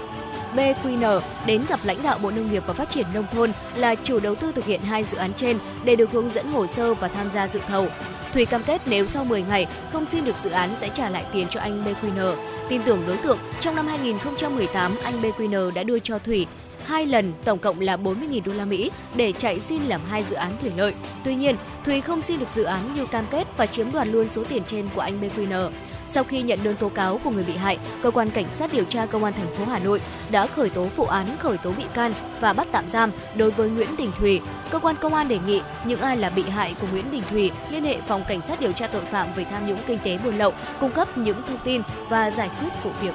[0.57, 4.21] BQN đến gặp lãnh đạo Bộ Nông nghiệp và Phát triển Nông thôn là chủ
[4.21, 7.09] đầu tư thực hiện hai dự án trên để được hướng dẫn hồ sơ và
[7.09, 7.87] tham gia dự thầu.
[8.33, 11.25] Thùy cam kết nếu sau 10 ngày không xin được dự án sẽ trả lại
[11.33, 12.35] tiền cho anh BQN.
[12.69, 16.47] Tin tưởng đối tượng, trong năm 2018, anh BQN đã đưa cho Thủy
[16.87, 20.37] hai lần tổng cộng là 40.000 đô la Mỹ để chạy xin làm hai dự
[20.37, 20.95] án thủy lợi.
[21.25, 24.29] Tuy nhiên, Thùy không xin được dự án như cam kết và chiếm đoạt luôn
[24.29, 25.71] số tiền trên của anh BQN.
[26.07, 28.85] Sau khi nhận đơn tố cáo của người bị hại, cơ quan cảnh sát điều
[28.85, 31.85] tra công an thành phố Hà Nội đã khởi tố vụ án khởi tố bị
[31.95, 34.41] can và bắt tạm giam đối với Nguyễn Đình Thùy.
[34.71, 37.51] Cơ quan công an đề nghị những ai là bị hại của Nguyễn Đình Thùy
[37.71, 40.35] liên hệ phòng cảnh sát điều tra tội phạm về tham nhũng kinh tế buôn
[40.35, 43.15] lậu, cung cấp những thông tin và giải quyết vụ việc.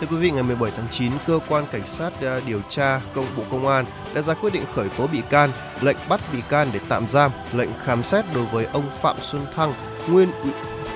[0.00, 3.26] Thưa quý vị, ngày 17 tháng 9, cơ quan cảnh sát à, điều tra công
[3.36, 6.68] bộ công an đã ra quyết định khởi tố bị can, lệnh bắt bị can
[6.72, 9.72] để tạm giam, lệnh khám xét đối với ông Phạm Xuân Thăng,
[10.08, 10.28] nguyên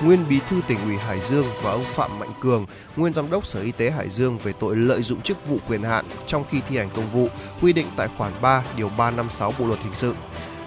[0.03, 3.45] nguyên bí thư tỉnh ủy Hải Dương và ông Phạm Mạnh Cường, nguyên giám đốc
[3.45, 6.61] Sở Y tế Hải Dương về tội lợi dụng chức vụ quyền hạn trong khi
[6.69, 7.27] thi hành công vụ,
[7.61, 10.13] quy định tại khoản 3 điều 356 Bộ luật hình sự.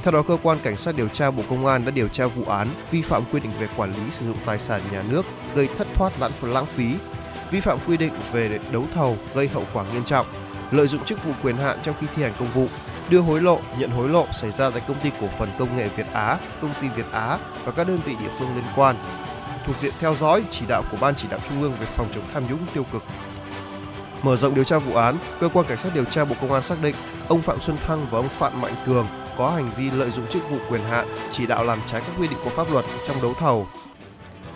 [0.03, 2.45] Theo đó, cơ quan cảnh sát điều tra Bộ Công an đã điều tra vụ
[2.45, 5.69] án vi phạm quy định về quản lý sử dụng tài sản nhà nước gây
[5.79, 6.13] thất thoát
[6.43, 6.95] lãng phí,
[7.53, 10.27] vi phạm quy định về đấu thầu gây hậu quả nghiêm trọng,
[10.71, 12.67] lợi dụng chức vụ quyền hạn trong khi thi hành công vụ,
[13.11, 15.89] đưa hối lộ, nhận hối lộ xảy ra tại công ty cổ phần công nghệ
[15.97, 18.97] Việt Á, công ty Việt Á và các đơn vị địa phương liên quan
[19.67, 22.25] thuộc diện theo dõi chỉ đạo của Ban chỉ đạo Trung ương về phòng chống
[22.35, 23.03] tham nhũng tiêu cực.
[24.23, 26.63] Mở rộng điều tra vụ án, cơ quan cảnh sát điều tra Bộ Công an
[26.63, 26.95] xác định
[27.29, 29.07] ông Phạm Xuân Thăng và ông Phạm Mạnh Cường
[29.39, 32.29] có hành vi lợi dụng chức vụ quyền hạn, chỉ đạo làm trái các quy
[32.29, 33.67] định của pháp luật trong đấu thầu,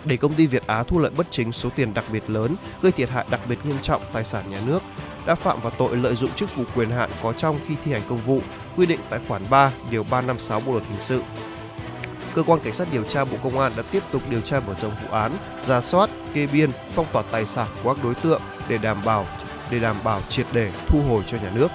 [0.07, 2.91] để công ty Việt Á thu lợi bất chính số tiền đặc biệt lớn, gây
[2.91, 4.83] thiệt hại đặc biệt nghiêm trọng tài sản nhà nước,
[5.25, 8.01] đã phạm vào tội lợi dụng chức vụ quyền hạn có trong khi thi hành
[8.09, 8.41] công vụ,
[8.77, 11.21] quy định tại khoản 3, điều 356 Bộ luật hình sự.
[12.35, 14.73] Cơ quan cảnh sát điều tra Bộ Công an đã tiếp tục điều tra mở
[14.79, 15.37] rộng vụ án,
[15.67, 19.25] ra soát, kê biên, phong tỏa tài sản của các đối tượng để đảm bảo
[19.71, 21.67] để đảm bảo triệt để thu hồi cho nhà nước.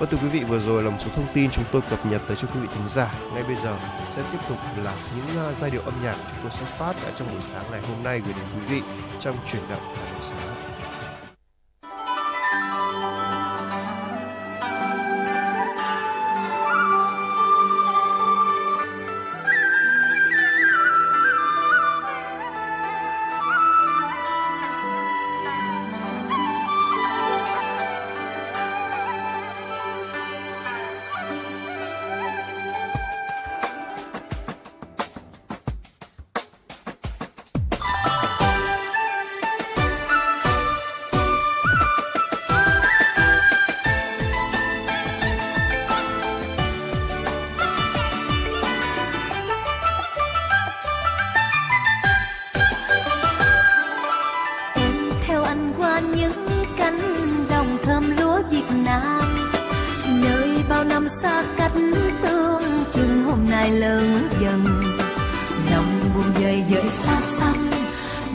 [0.00, 2.22] Và thưa quý vị, vừa rồi là một số thông tin chúng tôi cập nhật
[2.26, 3.14] tới cho quý vị thính giả.
[3.34, 3.78] Ngay bây giờ
[4.16, 7.28] sẽ tiếp tục là những ờ, giai điệu âm nhạc chúng tôi sẽ phát trong
[7.32, 8.82] buổi sáng ngày hôm nay gửi đến quý vị
[9.20, 10.49] trong chuyển động sáng.
[58.00, 59.22] Làm lúa Việt Nam.
[60.22, 61.72] Nơi bao năm xa cách
[62.22, 64.64] tương chừng, hôm nay lớn dần.
[65.70, 67.70] Lòng buồn dời dời xa xăm,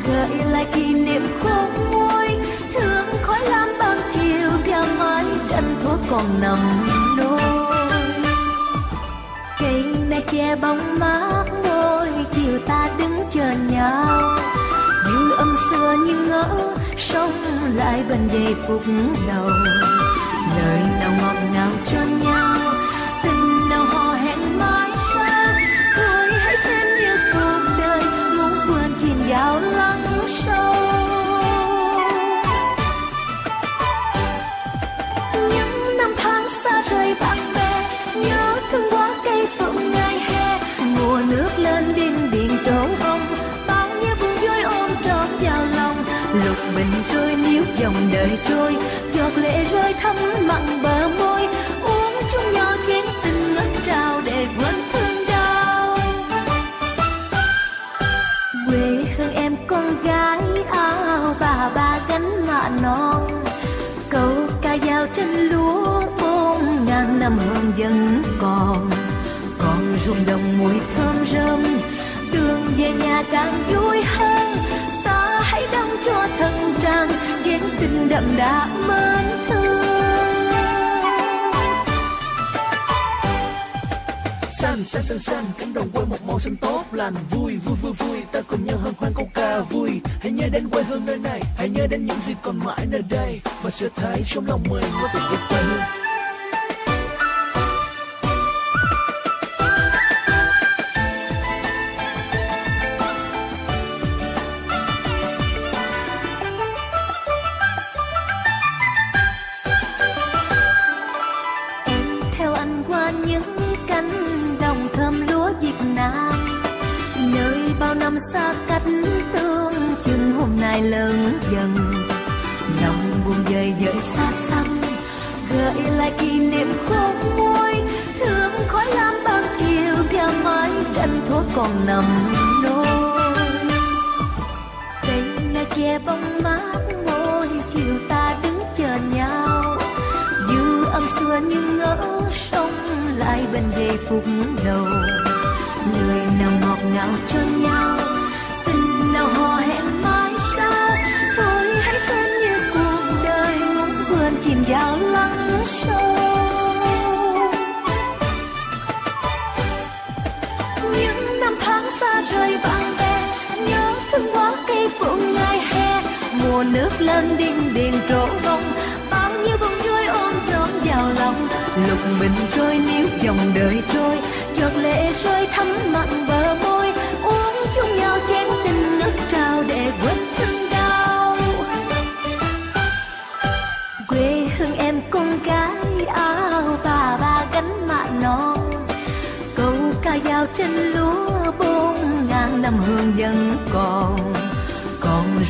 [0.07, 2.28] gợi lại kỷ niệm khóc môi.
[2.74, 6.88] Thương khói lam ban chiều và mái tranh thuở còn nằm
[7.18, 7.41] nôi.
[9.59, 14.38] Cây me che bóng mát ngôi chiều ta đứng chờ nhau.
[15.07, 17.32] Như âm xưa như ngỡ sông
[17.74, 18.82] lại bên giây phút
[19.28, 19.49] đầu.
[20.57, 22.24] Lời nào ngọt ngào cho nhau
[47.86, 48.75] dòng đời trôi,
[49.13, 50.15] giọt lệ rơi thấm
[50.47, 51.41] mặn bờ môi.
[51.83, 55.97] Uống chung nhau chén tình ngất trao để quên thương đau.
[58.67, 60.39] Quê hương em con gái
[60.71, 63.43] áo bà ba gánh mạ non.
[64.09, 64.31] Câu
[64.61, 68.89] ca dao trên lúa bốn ngàn năm hương vẫn còn.
[69.59, 71.63] Còn rung đồng mùi thơm rơm,
[72.33, 74.45] đường về nhà càng vui hơn.
[78.16, 79.86] Đậm đà mến thương.
[84.49, 87.13] Xanh xanh xanh xanh, cánh đồng quê một màu xanh tốt lành.
[87.32, 90.01] Vui vui vui vui, ta cùng nhau hân hoan câu ca vui.
[90.22, 93.01] Hãy nhớ đến quê hương nơi này, hãy nhớ đến những gì còn mãi nơi
[93.09, 93.41] đây.
[93.61, 96.05] Và sẽ thấy trong lòng mình có tình yêu quê hương.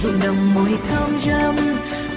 [0.06, 1.56] Ruộng đồng mùi thơm rơm.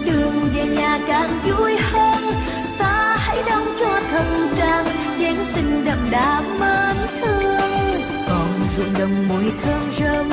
[0.06, 2.32] Đường về nhà càng vui hơn,
[2.78, 4.86] ta hãy đóng cho thân trang
[5.18, 7.60] dáng tình đậm đà mến thương.
[8.28, 10.30] Còn ruộng đồng mùi thơm rơm,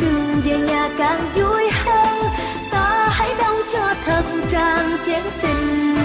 [0.00, 2.22] đường về nhà càng vui hơn,
[2.70, 5.96] ta hãy đóng cho thân trang dáng tình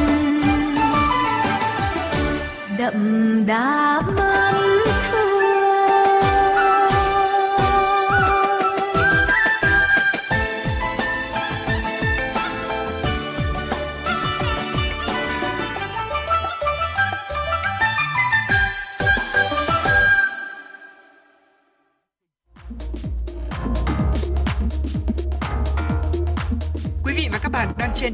[2.78, 4.33] đậm đà mến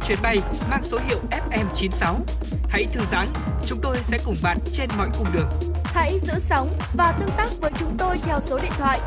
[0.09, 0.37] chuyến bay
[0.69, 2.15] mang số hiệu FM96.
[2.69, 3.27] Hãy thư giãn,
[3.65, 5.49] chúng tôi sẽ cùng bạn trên mọi cung đường.
[5.83, 8.99] Hãy giữ sóng và tương tác với chúng tôi theo số điện thoại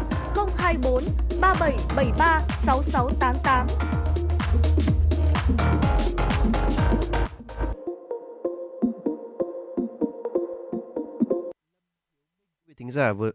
[0.57, 1.03] 024
[1.41, 3.67] 3773 6688.
[12.67, 13.31] Quý thính giả vừa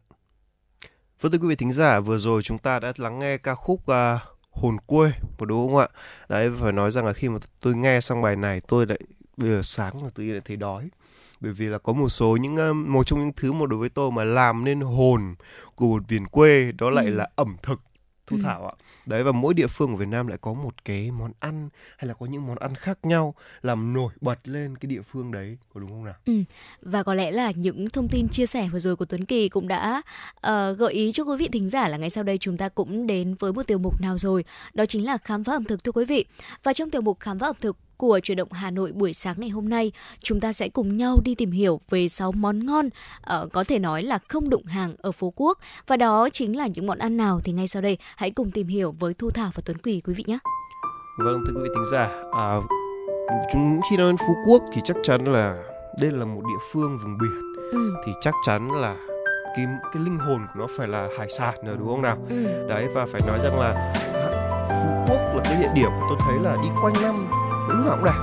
[1.22, 3.88] Vâng thưa quý vị thính giả, vừa rồi chúng ta đã lắng nghe ca khúc
[3.88, 4.20] à,
[4.62, 5.88] Hồn quê, có đúng không ạ?
[6.30, 9.00] Đấy, phải nói rằng là khi mà tôi nghe xong bài này tôi lại
[9.38, 10.90] bây giờ sáng là tự nhiên lại thấy đói.
[11.42, 14.12] Bởi vì là có một số những một trong những thứ mà đối với tôi
[14.12, 15.36] mà làm nên hồn
[15.76, 17.12] của một miền quê đó lại Ừ.
[17.12, 17.82] là ẩm thực
[18.28, 18.44] Thu Ừ.
[18.44, 18.74] Thảo ạ.
[19.06, 22.08] Đấy và mỗi địa phương của Việt Nam lại có một cái món ăn hay
[22.08, 25.58] là có những món ăn khác nhau làm nổi bật lên cái địa phương đấy,
[25.74, 26.16] có đúng không nào?
[26.82, 29.68] Và có lẽ là những thông tin chia sẻ vừa rồi của Tuấn Kỳ cũng
[29.68, 30.02] đã
[30.42, 33.08] ờ, gợi ý cho quý vị thính giả là ngay sau đây chúng ta cũng
[33.08, 34.44] đến với một tiểu mục nào rồi.
[34.74, 36.26] Đó chính là khám phá ẩm thực thưa quý vị.
[36.64, 39.36] Và trong tiểu mục khám phá ẩm thực của chuyển động Hà Nội buổi sáng
[39.38, 39.92] ngày hôm nay.
[40.24, 43.80] Chúng ta sẽ cùng nhau đi tìm hiểu về 6 món ngon uh, có thể
[43.80, 47.18] nói là không đụng hàng ở phố Quốc và đó chính là những món ăn
[47.18, 50.02] nào thì ngay sau đây hãy cùng tìm hiểu với Thu Thảo và Tuấn Quỳ
[50.06, 50.38] quý vị nhé.
[51.18, 52.60] Vâng thưa quý vị thính giả, à,
[53.52, 55.64] chúng khi nói đến Phú Quốc thì chắc chắn là
[56.02, 57.94] đây là một địa phương vùng biển ừ.
[58.06, 58.96] thì chắc chắn là
[59.56, 62.18] cái cái linh hồn của nó phải là hải sản rồi đúng không nào?
[62.30, 62.68] Ừ.
[62.70, 63.94] Đấy và phải nói rằng là
[64.70, 68.06] Phú Quốc là cái địa điểm tôi thấy là đi quanh năm lúc nào cũng
[68.06, 68.18] đẹp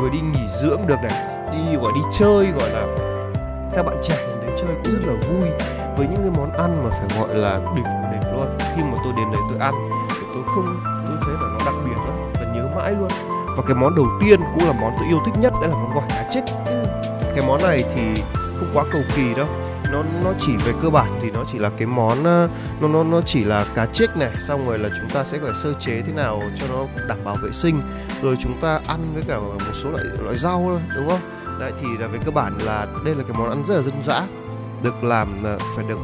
[0.00, 2.86] vừa đi nghỉ dưỡng được này đi gọi đi chơi gọi là
[3.74, 5.48] các bạn trẻ đến đấy chơi cũng rất là vui
[5.96, 8.46] với những cái món ăn mà phải gọi là đỉnh đỉnh luôn.
[8.58, 9.74] Khi mà tôi đến đấy tôi ăn
[10.10, 13.08] thì tôi không tôi thấy là nó đặc biệt lắm và nhớ mãi luôn.
[13.56, 15.94] Và cái món đầu tiên cũng là món tôi yêu thích nhất đấy là món
[15.94, 16.84] gỏi cá trích ừ.
[17.34, 19.46] cái món này thì không quá cầu kỳ đâu
[19.92, 22.48] nó nó chỉ về cơ bản thì nó chỉ là cái món ờ,
[22.80, 25.52] nó nó nó chỉ là cá trích này, xong rồi là chúng ta sẽ phải
[25.62, 27.80] sơ chế thế nào cho nó đảm bảo vệ sinh.
[28.22, 31.20] Rồi chúng ta ăn với cả một số loại loại rau thôi, đúng không?
[31.60, 34.02] Đấy, thì là về cơ bản là đây là cái món ăn rất là dân
[34.02, 34.22] dã,
[34.82, 35.98] được làm ờ, phải được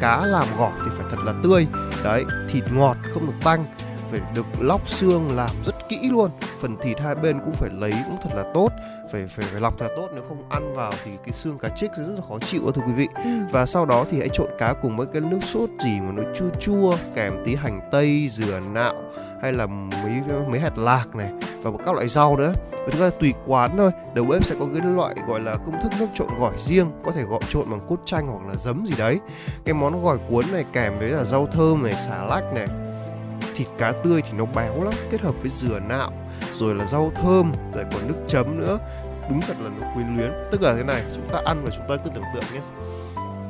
[0.00, 1.66] cá làm gỏi thì phải thật là tươi.
[2.04, 3.64] Đấy, thịt ngọt không được tanh,
[4.10, 6.30] phải được lóc xương làm rất kỹ luôn
[6.64, 8.68] phần thịt hai bên cũng phải lấy cũng thật là tốt.
[9.12, 11.90] Phải phải phải lọc thật tốt nếu không ăn vào thì cái xương cá trích
[11.96, 13.08] sẽ rất là khó chịu thưa quý vị.
[13.14, 13.30] Ừ.
[13.50, 16.22] và sau đó thì hãy trộn cá cùng với cái nước sốt gì mà nó
[16.34, 18.94] chua chua kèm tí hành tây dừa nạo
[19.42, 20.12] hay là mấy
[20.50, 21.30] mấy hạt lạc này
[21.62, 22.52] và các loại rau nữa.
[22.70, 25.82] Và chúng ta tùy quán thôi đầu bếp sẽ có cái loại gọi là công
[25.82, 28.86] thức nước trộn gỏi riêng có thể gọi trộn bằng cốt chanh hoặc là giấm
[28.86, 29.20] gì đấy.
[29.64, 32.66] Cái món gỏi cuốn này kèm với là rau thơm này xà lách này.
[33.54, 36.12] Thịt cá tươi thì nó béo lắm kết hợp với dừa nạo
[36.52, 38.78] rồi là rau thơm rồi còn nước chấm nữa.
[39.28, 40.32] Đúng thật là nó quyến luyến.
[40.52, 42.60] Tức là thế này chúng ta ăn và chúng ta cứ tưởng tượng nhé.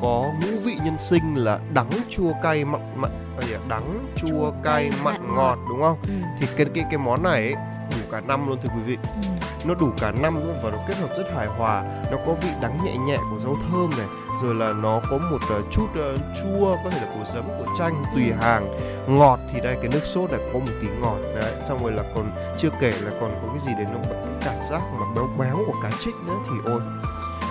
[0.02, 4.52] Có ngũ vị nhân sinh là đắng chua cay mặn mặn à, đắng chua, chua
[4.62, 5.98] cay mặn, mặn ngọt đúng không?
[6.02, 6.12] ừ.
[6.40, 7.54] thì cái cái cái món này ấy,
[7.94, 8.98] đủ cả năm luôn thưa quý vị.
[9.02, 9.28] Ừ.
[9.64, 11.84] nó đủ cả năm luôn và nó kết hợp rất hài hòa.
[12.10, 14.06] Nó có vị đắng nhẹ nhẹ của rau thơm này
[14.42, 17.66] rồi là nó có một uh, chút uh, chua có thể là của giấm của
[17.78, 18.78] chanh tùy hàng.
[19.08, 21.54] Ngọt thì đây cái nước sốt này có một tí ngọt đấy.
[21.64, 24.64] Xong rồi là còn chưa kể là còn có cái gì để nó cái cảm
[24.70, 26.80] giác mà béo béo của cá trích nữa thì ôi.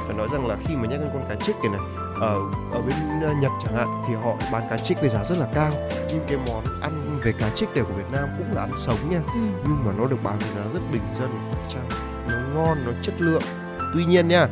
[0.07, 1.81] Phải nói rằng là khi mà nhắc đến con cá trích này này
[2.19, 2.39] ở
[2.71, 5.47] ở bên ờ, Nhật chẳng hạn thì họ bán cá trích với giá rất là
[5.53, 5.71] cao.
[6.07, 6.91] Nhưng cái món ăn
[7.23, 9.21] về cá trích này của Việt Nam cũng là ăn sống nha.
[9.33, 9.41] Ừ.
[9.63, 11.29] nhưng mà nó được bán với giá rất bình dân
[11.73, 11.81] trăm
[12.27, 13.41] nó ngon nó chất lượng.
[13.93, 14.47] Tuy nhiên nha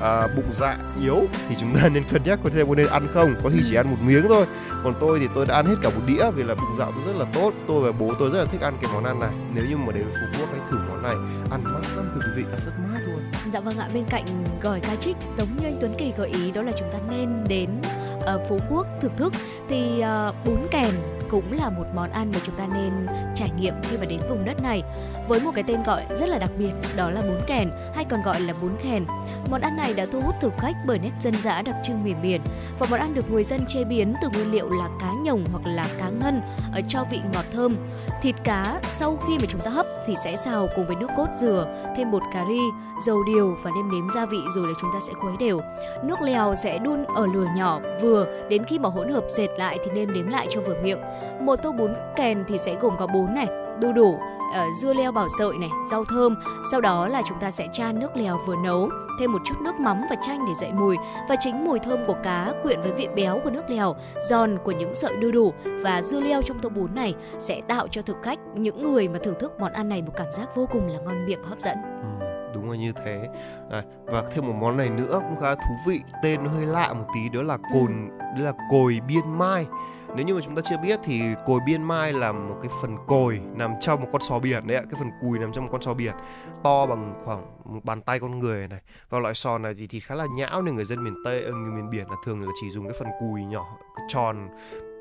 [0.00, 3.08] à, bụng dạ yếu thì chúng ta nên cân nhắc có thêm có nên ăn
[3.14, 3.34] không.
[3.42, 3.80] Có khi chỉ ừ.
[3.80, 4.46] ăn một miếng thôi.
[4.84, 7.04] Còn tôi thì tôi đã ăn hết cả một đĩa vì là bụng dạ tôi
[7.06, 7.52] rất là tốt.
[7.66, 9.30] Tôi và bố tôi rất là thích ăn cái món ăn này.
[9.54, 11.14] Nếu như mà đến phú quốc hãy thử món này
[11.50, 13.18] ăn mát lắm thưa quý vị ăn rất mát luôn.
[13.52, 14.24] Dạ vâng ạ bên cạnh
[14.62, 17.44] gỏi cá trích giống như anh Tuấn Kỳ gợi ý đó là chúng ta nên
[17.48, 17.70] đến
[18.16, 19.32] uh, phú quốc thưởng thức.
[19.68, 20.90] Thì uh, bún kèn
[21.30, 24.44] cũng là một món ăn mà chúng ta nên trải nghiệm khi mà đến vùng
[24.44, 24.82] đất này
[25.28, 28.22] với một cái tên gọi rất là đặc biệt đó là bún kèn hay còn
[28.22, 29.04] gọi là bún kèn.
[29.50, 32.16] Món ăn này đã thu hút thực khách bởi nét dân dã đặc trưng miền
[32.22, 32.40] biển
[32.78, 35.62] và món ăn được người dân chế biến từ nguyên liệu là cá nhồng hoặc
[35.66, 36.40] là cá ngân
[36.72, 37.76] ở cho vị ngọt thơm.
[38.22, 41.28] Thịt cá sau khi mà chúng ta hấp thì sẽ xào cùng với nước cốt
[41.40, 42.60] dừa, thêm bột cà ri,
[43.06, 45.60] dầu điều và nêm nếm gia vị rồi là chúng ta sẽ khuấy đều.
[46.04, 49.78] Nước lèo sẽ đun ở lửa nhỏ vừa đến khi mà hỗn hợp dệt lại
[49.84, 50.98] thì nêm nếm lại cho vừa miệng.
[51.40, 53.46] Một tô bún kèn thì sẽ gồm có bún này,
[53.80, 56.36] đu đủ, uh, dưa leo bảo sợi này, rau thơm.
[56.70, 58.88] Sau đó là chúng ta sẽ chan nước lèo vừa nấu,
[59.20, 60.96] thêm một chút nước mắm và chanh để dậy mùi
[61.28, 64.72] và chính mùi thơm của cá quyện với vị béo của nước lèo, giòn của
[64.72, 65.52] những sợi đu đủ
[65.82, 69.18] và dưa leo trong tô bún này sẽ tạo cho thực khách những người mà
[69.22, 71.78] thưởng thức món ăn này một cảm giác vô cùng là ngon miệng hấp dẫn.
[72.20, 73.28] Ừ, đúng là như thế
[73.70, 76.92] à, và thêm một món này nữa cũng khá thú vị tên nó hơi lạ
[76.92, 79.66] một tí đó là cồn đó là cồi biên mai
[80.14, 82.96] nếu như mà chúng ta chưa biết thì cồi biên mai là một cái phần
[83.06, 84.82] cồi nằm trong một con sò biển đấy ạ.
[84.90, 86.14] Cái phần cùi nằm trong một con sò biển,
[86.62, 88.80] to bằng khoảng một bàn tay con người này
[89.10, 91.52] và loại sò này thì thịt khá là nhão nên người dân miền tây ở
[91.52, 93.64] người miền biển là thường là chỉ dùng cái phần cùi nhỏ,
[94.08, 94.48] tròn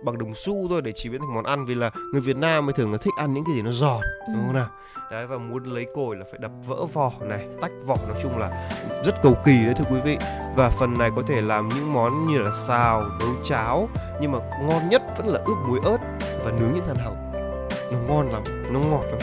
[0.05, 2.65] bằng đồng xu thôi để chế biến thành món ăn vì là người Việt Nam
[2.65, 4.33] mới thường là thích ăn những cái gì nó giòn ừ.
[4.33, 4.67] đúng không nào?
[5.11, 8.37] Đấy và muốn lấy cồi là phải đập vỡ vỏ này tách vỏ nói chung
[8.37, 8.69] là
[9.05, 10.17] rất cầu kỳ đấy thưa quý vị.
[10.55, 13.89] Và phần này có thể làm những món như là xào nấu cháo
[14.21, 15.97] nhưng mà ngon nhất vẫn là ướp muối ớt
[16.43, 17.31] và nướng những thần hồng
[17.91, 19.19] nó ngon lắm nó ngọt lắm.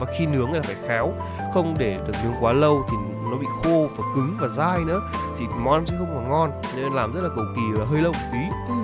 [0.00, 1.12] Và khi nướng là phải khéo
[1.54, 2.96] không để được nướng quá lâu thì
[3.30, 5.00] nó bị khô và cứng và dai nữa
[5.38, 8.12] thì món sẽ không còn ngon nên làm rất là cầu kỳ và hơi lâu
[8.12, 8.38] một tí.
[8.68, 8.74] Ừ.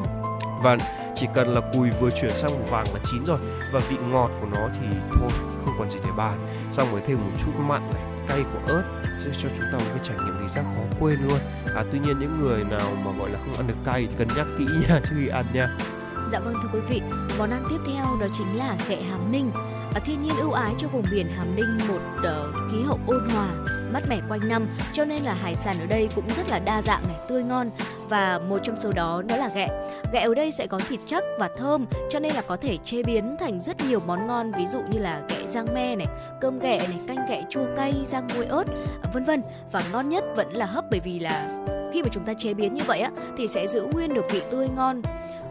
[0.62, 0.76] Và
[1.14, 3.38] chỉ cần là cùi vừa chuyển sang màu vàng là chín rồi.
[3.72, 5.30] Và vị ngọt của nó thì thôi
[5.64, 6.46] không còn gì để bàn.
[6.72, 8.82] Xong rồi thêm một chút mặn này cay của ớt
[9.24, 11.38] sẽ cho chúng ta một cái trải nghiệm vị giác khó quên luôn.
[11.74, 14.28] À tuy nhiên những người nào mà gọi là không ăn được cay thì cân
[14.36, 15.68] nhắc kỹ nha trước khi ăn nha.
[16.32, 17.02] Dạ vâng thưa quý vị,
[17.38, 19.50] món ăn tiếp theo đó chính là ghẹ hàm ninh.
[20.00, 23.48] Thiên nhiên ưu ái cho vùng biển Hàm Ninh một uh, khí hậu ôn hòa,
[23.92, 26.82] mát mẻ quanh năm cho nên là hải sản ở đây cũng rất là đa
[26.82, 27.70] dạng này, tươi ngon
[28.08, 29.68] và một trong số đó đó là ghẹ.
[30.12, 33.02] Ghẹ ở đây sẽ có thịt chắc và thơm cho nên là có thể chế
[33.02, 36.06] biến thành rất nhiều món ngon ví dụ như là ghẹ rang me này,
[36.40, 38.64] cơm ghẹ này, canh ghẹ chua cay, rang muối ớt,
[39.12, 39.42] vân vân.
[39.72, 41.48] Và ngon nhất vẫn là hấp bởi vì là
[41.92, 44.42] khi mà chúng ta chế biến như vậy á thì sẽ giữ nguyên được vị
[44.50, 45.02] tươi ngon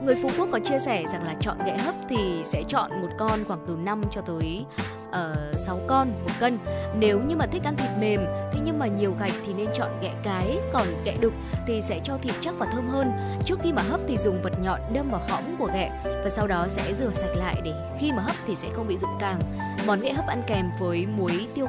[0.05, 3.07] người Phú Quốc có chia sẻ rằng là chọn ghẹ hấp thì sẽ chọn một
[3.17, 4.65] con khoảng từ 5 cho tới
[5.11, 6.57] ờ, uh, 6 con một cân.
[6.95, 8.19] Nếu như mà thích ăn thịt mềm
[8.53, 11.33] thế nhưng mà nhiều gạch thì nên chọn ghẹ cái còn ghẹ đục
[11.67, 13.11] thì sẽ cho thịt chắc và thơm hơn.
[13.45, 16.47] Trước khi mà hấp thì dùng vật nhọn đâm vào hõm của ghẹ và sau
[16.47, 19.39] đó sẽ rửa sạch lại để khi mà hấp thì sẽ không bị rụng càng.
[19.87, 21.67] Món ghẹ hấp ăn kèm với muối tiêu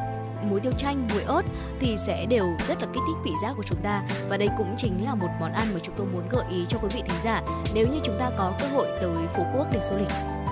[0.51, 1.43] muối tiêu chanh, muối ớt
[1.81, 4.75] thì sẽ đều rất là kích thích vị giác của chúng ta và đây cũng
[4.77, 7.21] chính là một món ăn mà chúng tôi muốn gợi ý cho quý vị thính
[7.23, 7.43] giả
[7.75, 10.09] nếu như chúng ta có cơ hội tới Phú Quốc để du lịch.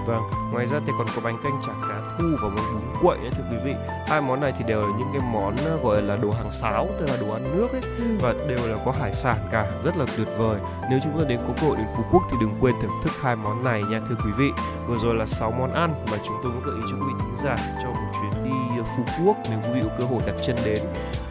[0.07, 0.22] Vâng,
[0.53, 3.30] ngoài ra thì còn có bánh canh chả cá thu và món bún quậy nữa
[3.36, 3.74] thưa quý vị.
[4.07, 6.88] Hai món này thì đều là những cái món ờ, gọi là đồ hàng sáo,
[6.99, 8.05] tức là đồ ăn nước ấy ừ.
[8.20, 10.61] và đều là có hải sản cả, rất là tuyệt vời.
[10.90, 13.12] Nếu chúng ta đến có cơ hội đến Phú Quốc thì đừng quên thưởng thức
[13.20, 14.51] hai món này nha thưa quý vị.
[14.86, 17.24] Vừa rồi là 6 món ăn mà chúng tôi muốn gợi ý cho quý vị
[17.24, 17.57] thính giả
[17.95, 18.50] một chuyến đi
[18.96, 20.78] Phú Quốc nếu quý vị có cơ hội đặt chân đến.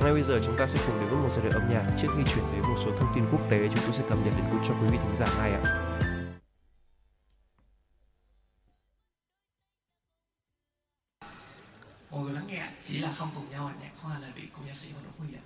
[0.01, 2.07] Ngay bây giờ chúng ta sẽ cùng đến với một giai đoạn âm nhạc trước
[2.17, 4.45] khi chuyển đến một số thông tin quốc tế chúng tôi sẽ cập nhật đến
[4.67, 5.87] cho quý vị thính giả ngay ạ.
[12.11, 14.75] mọi người lắng nghe chỉ là không cùng nhau nhạc hoa là vì cô nhạc
[14.75, 15.41] sĩ Hoàng Đỗ Huy ạ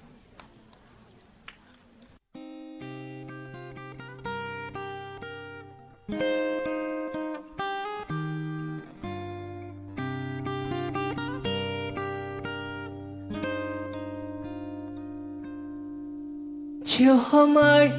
[16.97, 17.91] chiều hôm ấy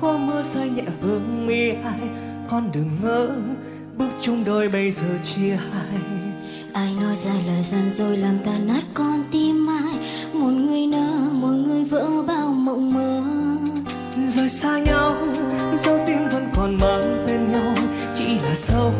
[0.00, 2.00] có mưa rơi nhẹ vương mi ai
[2.48, 3.30] con đừng ngỡ
[3.96, 6.00] bước chung đôi bây giờ chia hai.
[6.72, 9.94] Ai nói ra lời gian rồi làm ta nát con tim ai
[10.32, 13.22] một người nỡ một người vỡ bao mộng mơ.
[14.26, 15.14] Rồi xa nhau
[15.84, 17.74] dấu tim vẫn còn mang tên nhau
[18.14, 18.92] chỉ là dấu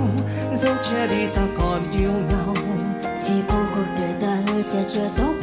[0.55, 2.55] dấu che đi ta còn yêu nhau.
[3.03, 5.35] Vì cô cuộc đời ta hơi sẽ chờ dấu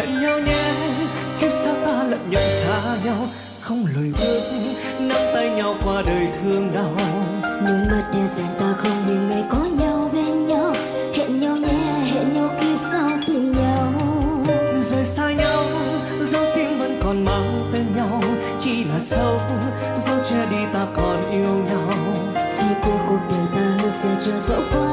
[0.00, 0.72] hẹn nhau nhé.
[1.40, 3.26] Kiếp sau ta lận nhận xa nhau
[3.60, 4.40] không lời bước
[5.00, 6.96] nắm tay nhau qua đời thương đau.
[7.42, 10.74] Nỗi mất e rằng ta không những ngày có nhau bên nhau.
[11.14, 13.92] Hẹn nhau nhé hẹn nhau khi sau tìm nhau.
[14.90, 15.62] Rời xa nhau
[16.20, 18.22] dấu tim vẫn còn mang tên nhau.
[18.60, 19.40] Chỉ là sâu
[20.06, 21.90] dấu che đi ta còn yêu nhau.
[22.34, 24.89] Vì cô cuộc đời ta hứa sẽ chưa dẫu qua.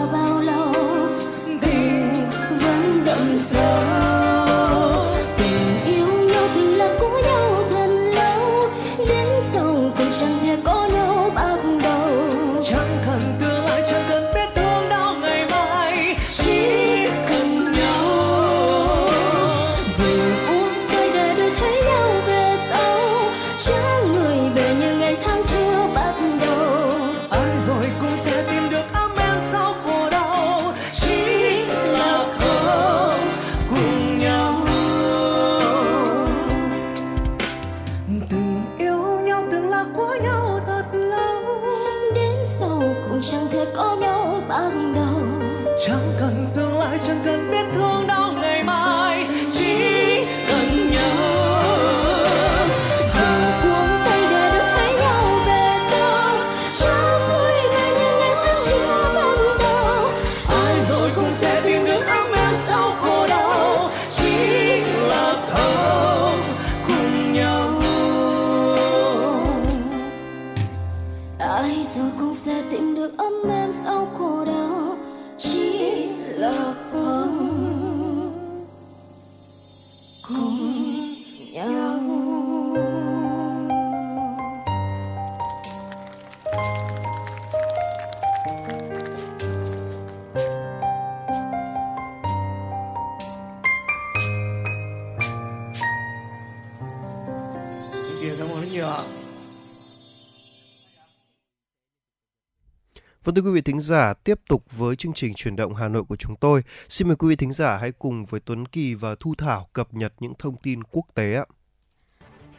[103.37, 106.15] Thưa quý vị thính giả, tiếp tục với chương trình chuyển động Hà Nội của
[106.15, 106.63] chúng tôi.
[106.89, 109.93] Xin mời quý vị thính giả hãy cùng với Tuấn Kỳ và Thu Thảo cập
[109.93, 111.45] nhật những thông tin quốc tế ạ.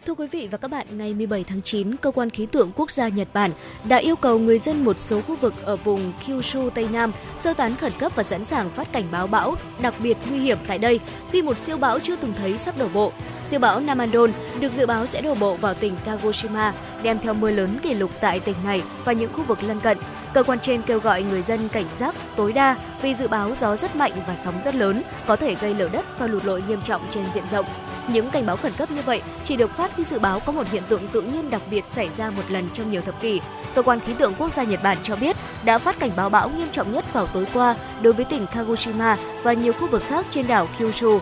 [0.07, 2.91] Thưa quý vị và các bạn, ngày 17 tháng 9, Cơ quan Khí tượng Quốc
[2.91, 3.51] gia Nhật Bản
[3.85, 7.55] đã yêu cầu người dân một số khu vực ở vùng Kyushu Tây Nam sơ
[7.55, 10.79] tán khẩn cấp và sẵn sàng phát cảnh báo bão đặc biệt nguy hiểm tại
[10.79, 11.01] đây
[11.33, 13.13] khi một siêu bão chưa từng thấy sắp đổ bộ.
[13.45, 17.51] Siêu bão Namandon được dự báo sẽ đổ bộ vào tỉnh Kagoshima, đem theo mưa
[17.51, 19.99] lớn kỷ lục tại tỉnh này và những khu vực lân cận.
[20.35, 23.77] Cơ quan trên kêu gọi người dân cảnh giác tối đa vì dự báo gió
[23.77, 26.81] rất mạnh và sóng rất lớn, có thể gây lở đất và lụt lội nghiêm
[26.83, 27.67] trọng trên diện rộng.
[28.09, 30.71] Những cảnh báo khẩn cấp như vậy chỉ được phát khi dự báo có một
[30.71, 33.41] hiện tượng tự nhiên đặc biệt xảy ra một lần trong nhiều thập kỷ.
[33.75, 36.51] Cơ quan khí tượng quốc gia Nhật Bản cho biết đã phát cảnh báo bão
[36.51, 40.27] nghiêm trọng nhất vào tối qua đối với tỉnh Kagoshima và nhiều khu vực khác
[40.31, 41.19] trên đảo Kyushu.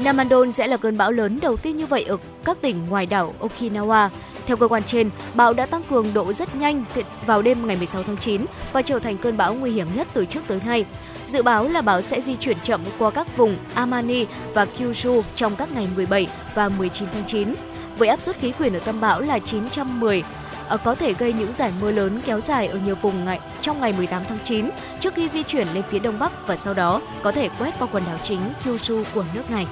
[0.00, 3.34] Namandon sẽ là cơn bão lớn đầu tiên như vậy ở các tỉnh ngoài đảo
[3.40, 4.08] Okinawa.
[4.48, 6.84] Theo cơ quan trên, bão đã tăng cường độ rất nhanh
[7.26, 10.24] vào đêm ngày 16 tháng 9 và trở thành cơn bão nguy hiểm nhất từ
[10.24, 10.84] trước tới nay.
[11.26, 15.56] Dự báo là bão sẽ di chuyển chậm qua các vùng Amani và Kyushu trong
[15.56, 17.54] các ngày 17 và 19 tháng 9.
[17.98, 20.22] Với áp suất khí quyển ở tâm bão là 910
[20.68, 23.80] ờ, có thể gây những giải mưa lớn kéo dài ở nhiều vùng ngày trong
[23.80, 24.70] ngày 18 tháng 9
[25.00, 27.88] trước khi di chuyển lên phía đông bắc và sau đó có thể quét qua
[27.92, 29.66] quần đảo chính Kyushu của nước này.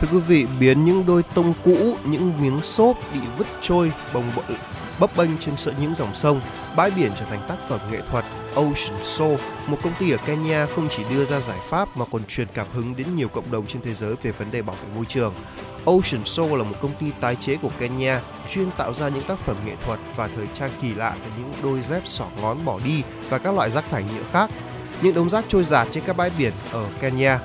[0.00, 4.30] Thưa quý vị, biến những đôi tông cũ, những miếng xốp bị vứt trôi bồng
[4.36, 4.56] bội
[5.00, 6.40] bấp bênh trên sợ những dòng sông,
[6.76, 8.24] bãi biển trở thành tác phẩm nghệ thuật
[8.54, 12.24] Ocean Soul, một công ty ở Kenya không chỉ đưa ra giải pháp mà còn
[12.24, 14.94] truyền cảm hứng đến nhiều cộng đồng trên thế giới về vấn đề bảo vệ
[14.94, 15.34] môi trường.
[15.84, 18.20] Ocean Soul là một công ty tái chế của Kenya
[18.50, 21.52] chuyên tạo ra những tác phẩm nghệ thuật và thời trang kỳ lạ từ những
[21.62, 24.50] đôi dép sỏ ngón bỏ đi và các loại rác thải nhựa khác.
[25.02, 27.38] Những đống rác trôi giạt trên các bãi biển ở Kenya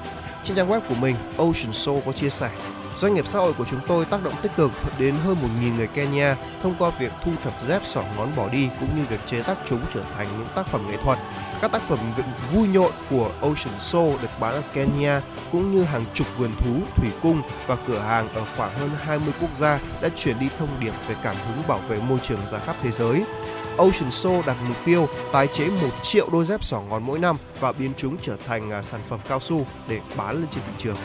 [0.43, 2.49] trên trang web của mình, Ocean Soul có chia sẻ
[2.97, 5.87] Doanh nghiệp xã hội của chúng tôi tác động tích cực đến hơn 1.000 người
[5.87, 9.41] Kenya thông qua việc thu thập dép sỏ ngón bỏ đi cũng như việc chế
[9.41, 11.19] tác chúng trở thành những tác phẩm nghệ thuật.
[11.61, 11.99] Các tác phẩm
[12.53, 15.21] vui nhộn của Ocean Soul được bán ở Kenya
[15.51, 19.33] cũng như hàng chục vườn thú, thủy cung và cửa hàng ở khoảng hơn 20
[19.41, 22.59] quốc gia đã chuyển đi thông điệp về cảm hứng bảo vệ môi trường ra
[22.59, 23.23] khắp thế giới.
[23.77, 27.37] Ocean Soul đặt mục tiêu tái chế 1 triệu đôi dép sỏ ngón mỗi năm
[27.59, 30.73] và biến chúng trở thành à, sản phẩm cao su để bán lên trên thị
[30.77, 30.95] trường.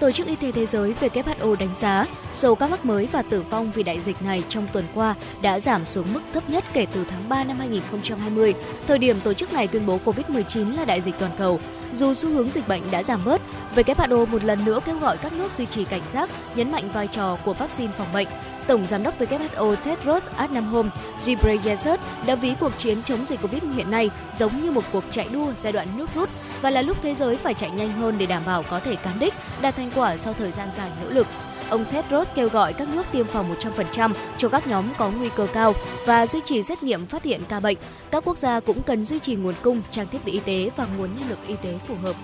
[0.00, 3.44] Tổ chức Y tế Thế giới WHO đánh giá số ca mắc mới và tử
[3.50, 6.86] vong vì đại dịch này trong tuần qua đã giảm xuống mức thấp nhất kể
[6.92, 8.54] từ tháng 3 năm 2020,
[8.86, 11.60] thời điểm tổ chức này tuyên bố COVID-19 là đại dịch toàn cầu.
[11.92, 13.40] Dù xu hướng dịch bệnh đã giảm bớt,
[13.74, 17.06] WHO một lần nữa kêu gọi các nước duy trì cảnh giác, nhấn mạnh vai
[17.06, 18.28] trò của vaccine phòng bệnh.
[18.66, 20.90] Tổng giám đốc WHO Tedros Adhanom
[21.26, 25.28] Ghebreyesus đã ví cuộc chiến chống dịch Covid hiện nay giống như một cuộc chạy
[25.28, 26.28] đua giai đoạn nước rút
[26.60, 29.18] và là lúc thế giới phải chạy nhanh hơn để đảm bảo có thể cán
[29.18, 31.26] đích, đạt thành quả sau thời gian dài nỗ lực.
[31.68, 35.46] Ông Tedros kêu gọi các nước tiêm phòng 100% cho các nhóm có nguy cơ
[35.52, 35.74] cao
[36.06, 37.76] và duy trì xét nghiệm phát hiện ca bệnh.
[38.10, 40.86] Các quốc gia cũng cần duy trì nguồn cung trang thiết bị y tế và
[40.96, 42.16] nguồn nhân lực y tế phù hợp.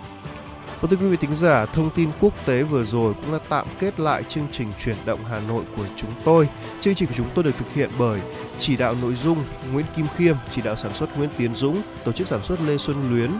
[0.80, 3.66] Vâng thưa quý vị thính giả, thông tin quốc tế vừa rồi cũng đã tạm
[3.78, 6.48] kết lại chương trình chuyển động Hà Nội của chúng tôi.
[6.80, 8.20] Chương trình của chúng tôi được thực hiện bởi
[8.58, 9.38] chỉ đạo nội dung
[9.72, 12.76] Nguyễn Kim Khiêm, chỉ đạo sản xuất Nguyễn Tiến Dũng, tổ chức sản xuất Lê
[12.76, 13.30] Xuân Luyến,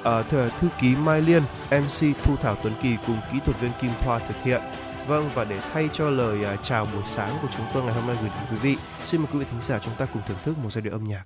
[0.00, 0.26] uh,
[0.60, 4.18] thư ký Mai Liên, MC Thu Thảo Tuấn Kỳ cùng kỹ thuật viên Kim Thoa
[4.18, 4.60] thực hiện.
[5.08, 8.06] Vâng và để thay cho lời uh, chào buổi sáng của chúng tôi ngày hôm
[8.06, 10.38] nay gửi đến quý vị, xin mời quý vị thính giả chúng ta cùng thưởng
[10.44, 11.24] thức một giai điệu âm nhạc.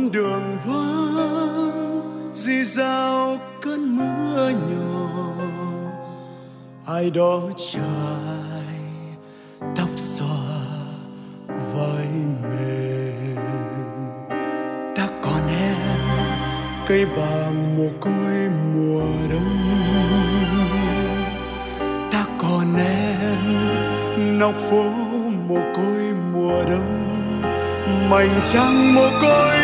[0.00, 5.08] con đường vắng di dao cơn mưa nhỏ.
[6.86, 8.80] Ai đó trải
[9.76, 10.60] tóc xòa
[11.74, 12.06] vai
[12.42, 13.36] mềm.
[14.96, 15.76] Ta còn em,
[16.86, 19.58] cây bàng mồ côi mùa đông.
[22.12, 24.84] Ta còn em nóc phố
[25.48, 27.06] mồ côi mùa đông.
[28.10, 29.59] Mảnh trăng mồ côi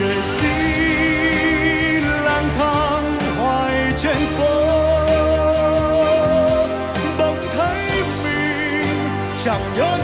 [0.00, 0.56] nghệ sĩ
[2.24, 4.54] lang thang hoài trên phố.
[7.18, 7.76] Bỗng thấy
[8.24, 8.98] mình
[9.44, 9.98] chẳng nhớ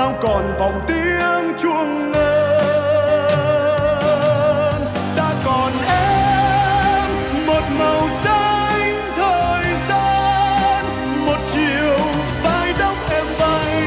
[0.00, 2.20] sao còn vòng tiếng chuông ngân
[5.16, 7.10] ta còn em,
[7.46, 10.84] một màu xanh thời gian,
[11.26, 11.98] một chiều
[12.42, 13.82] phai đóng em bay.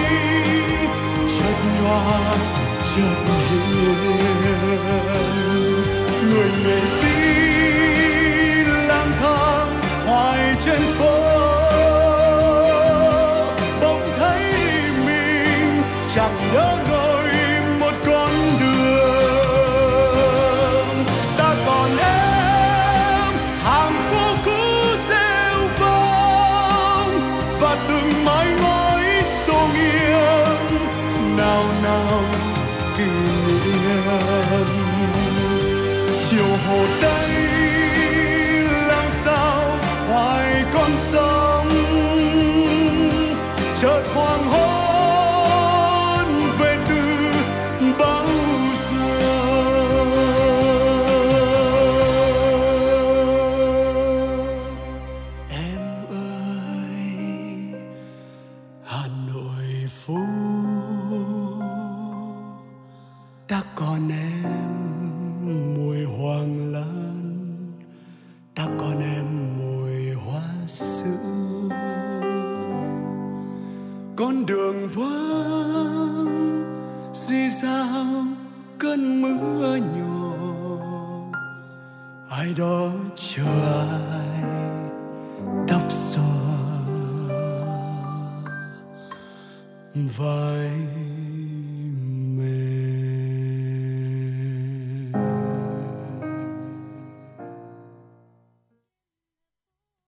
[1.38, 2.20] Chợt nhòa,
[2.96, 3.33] chợt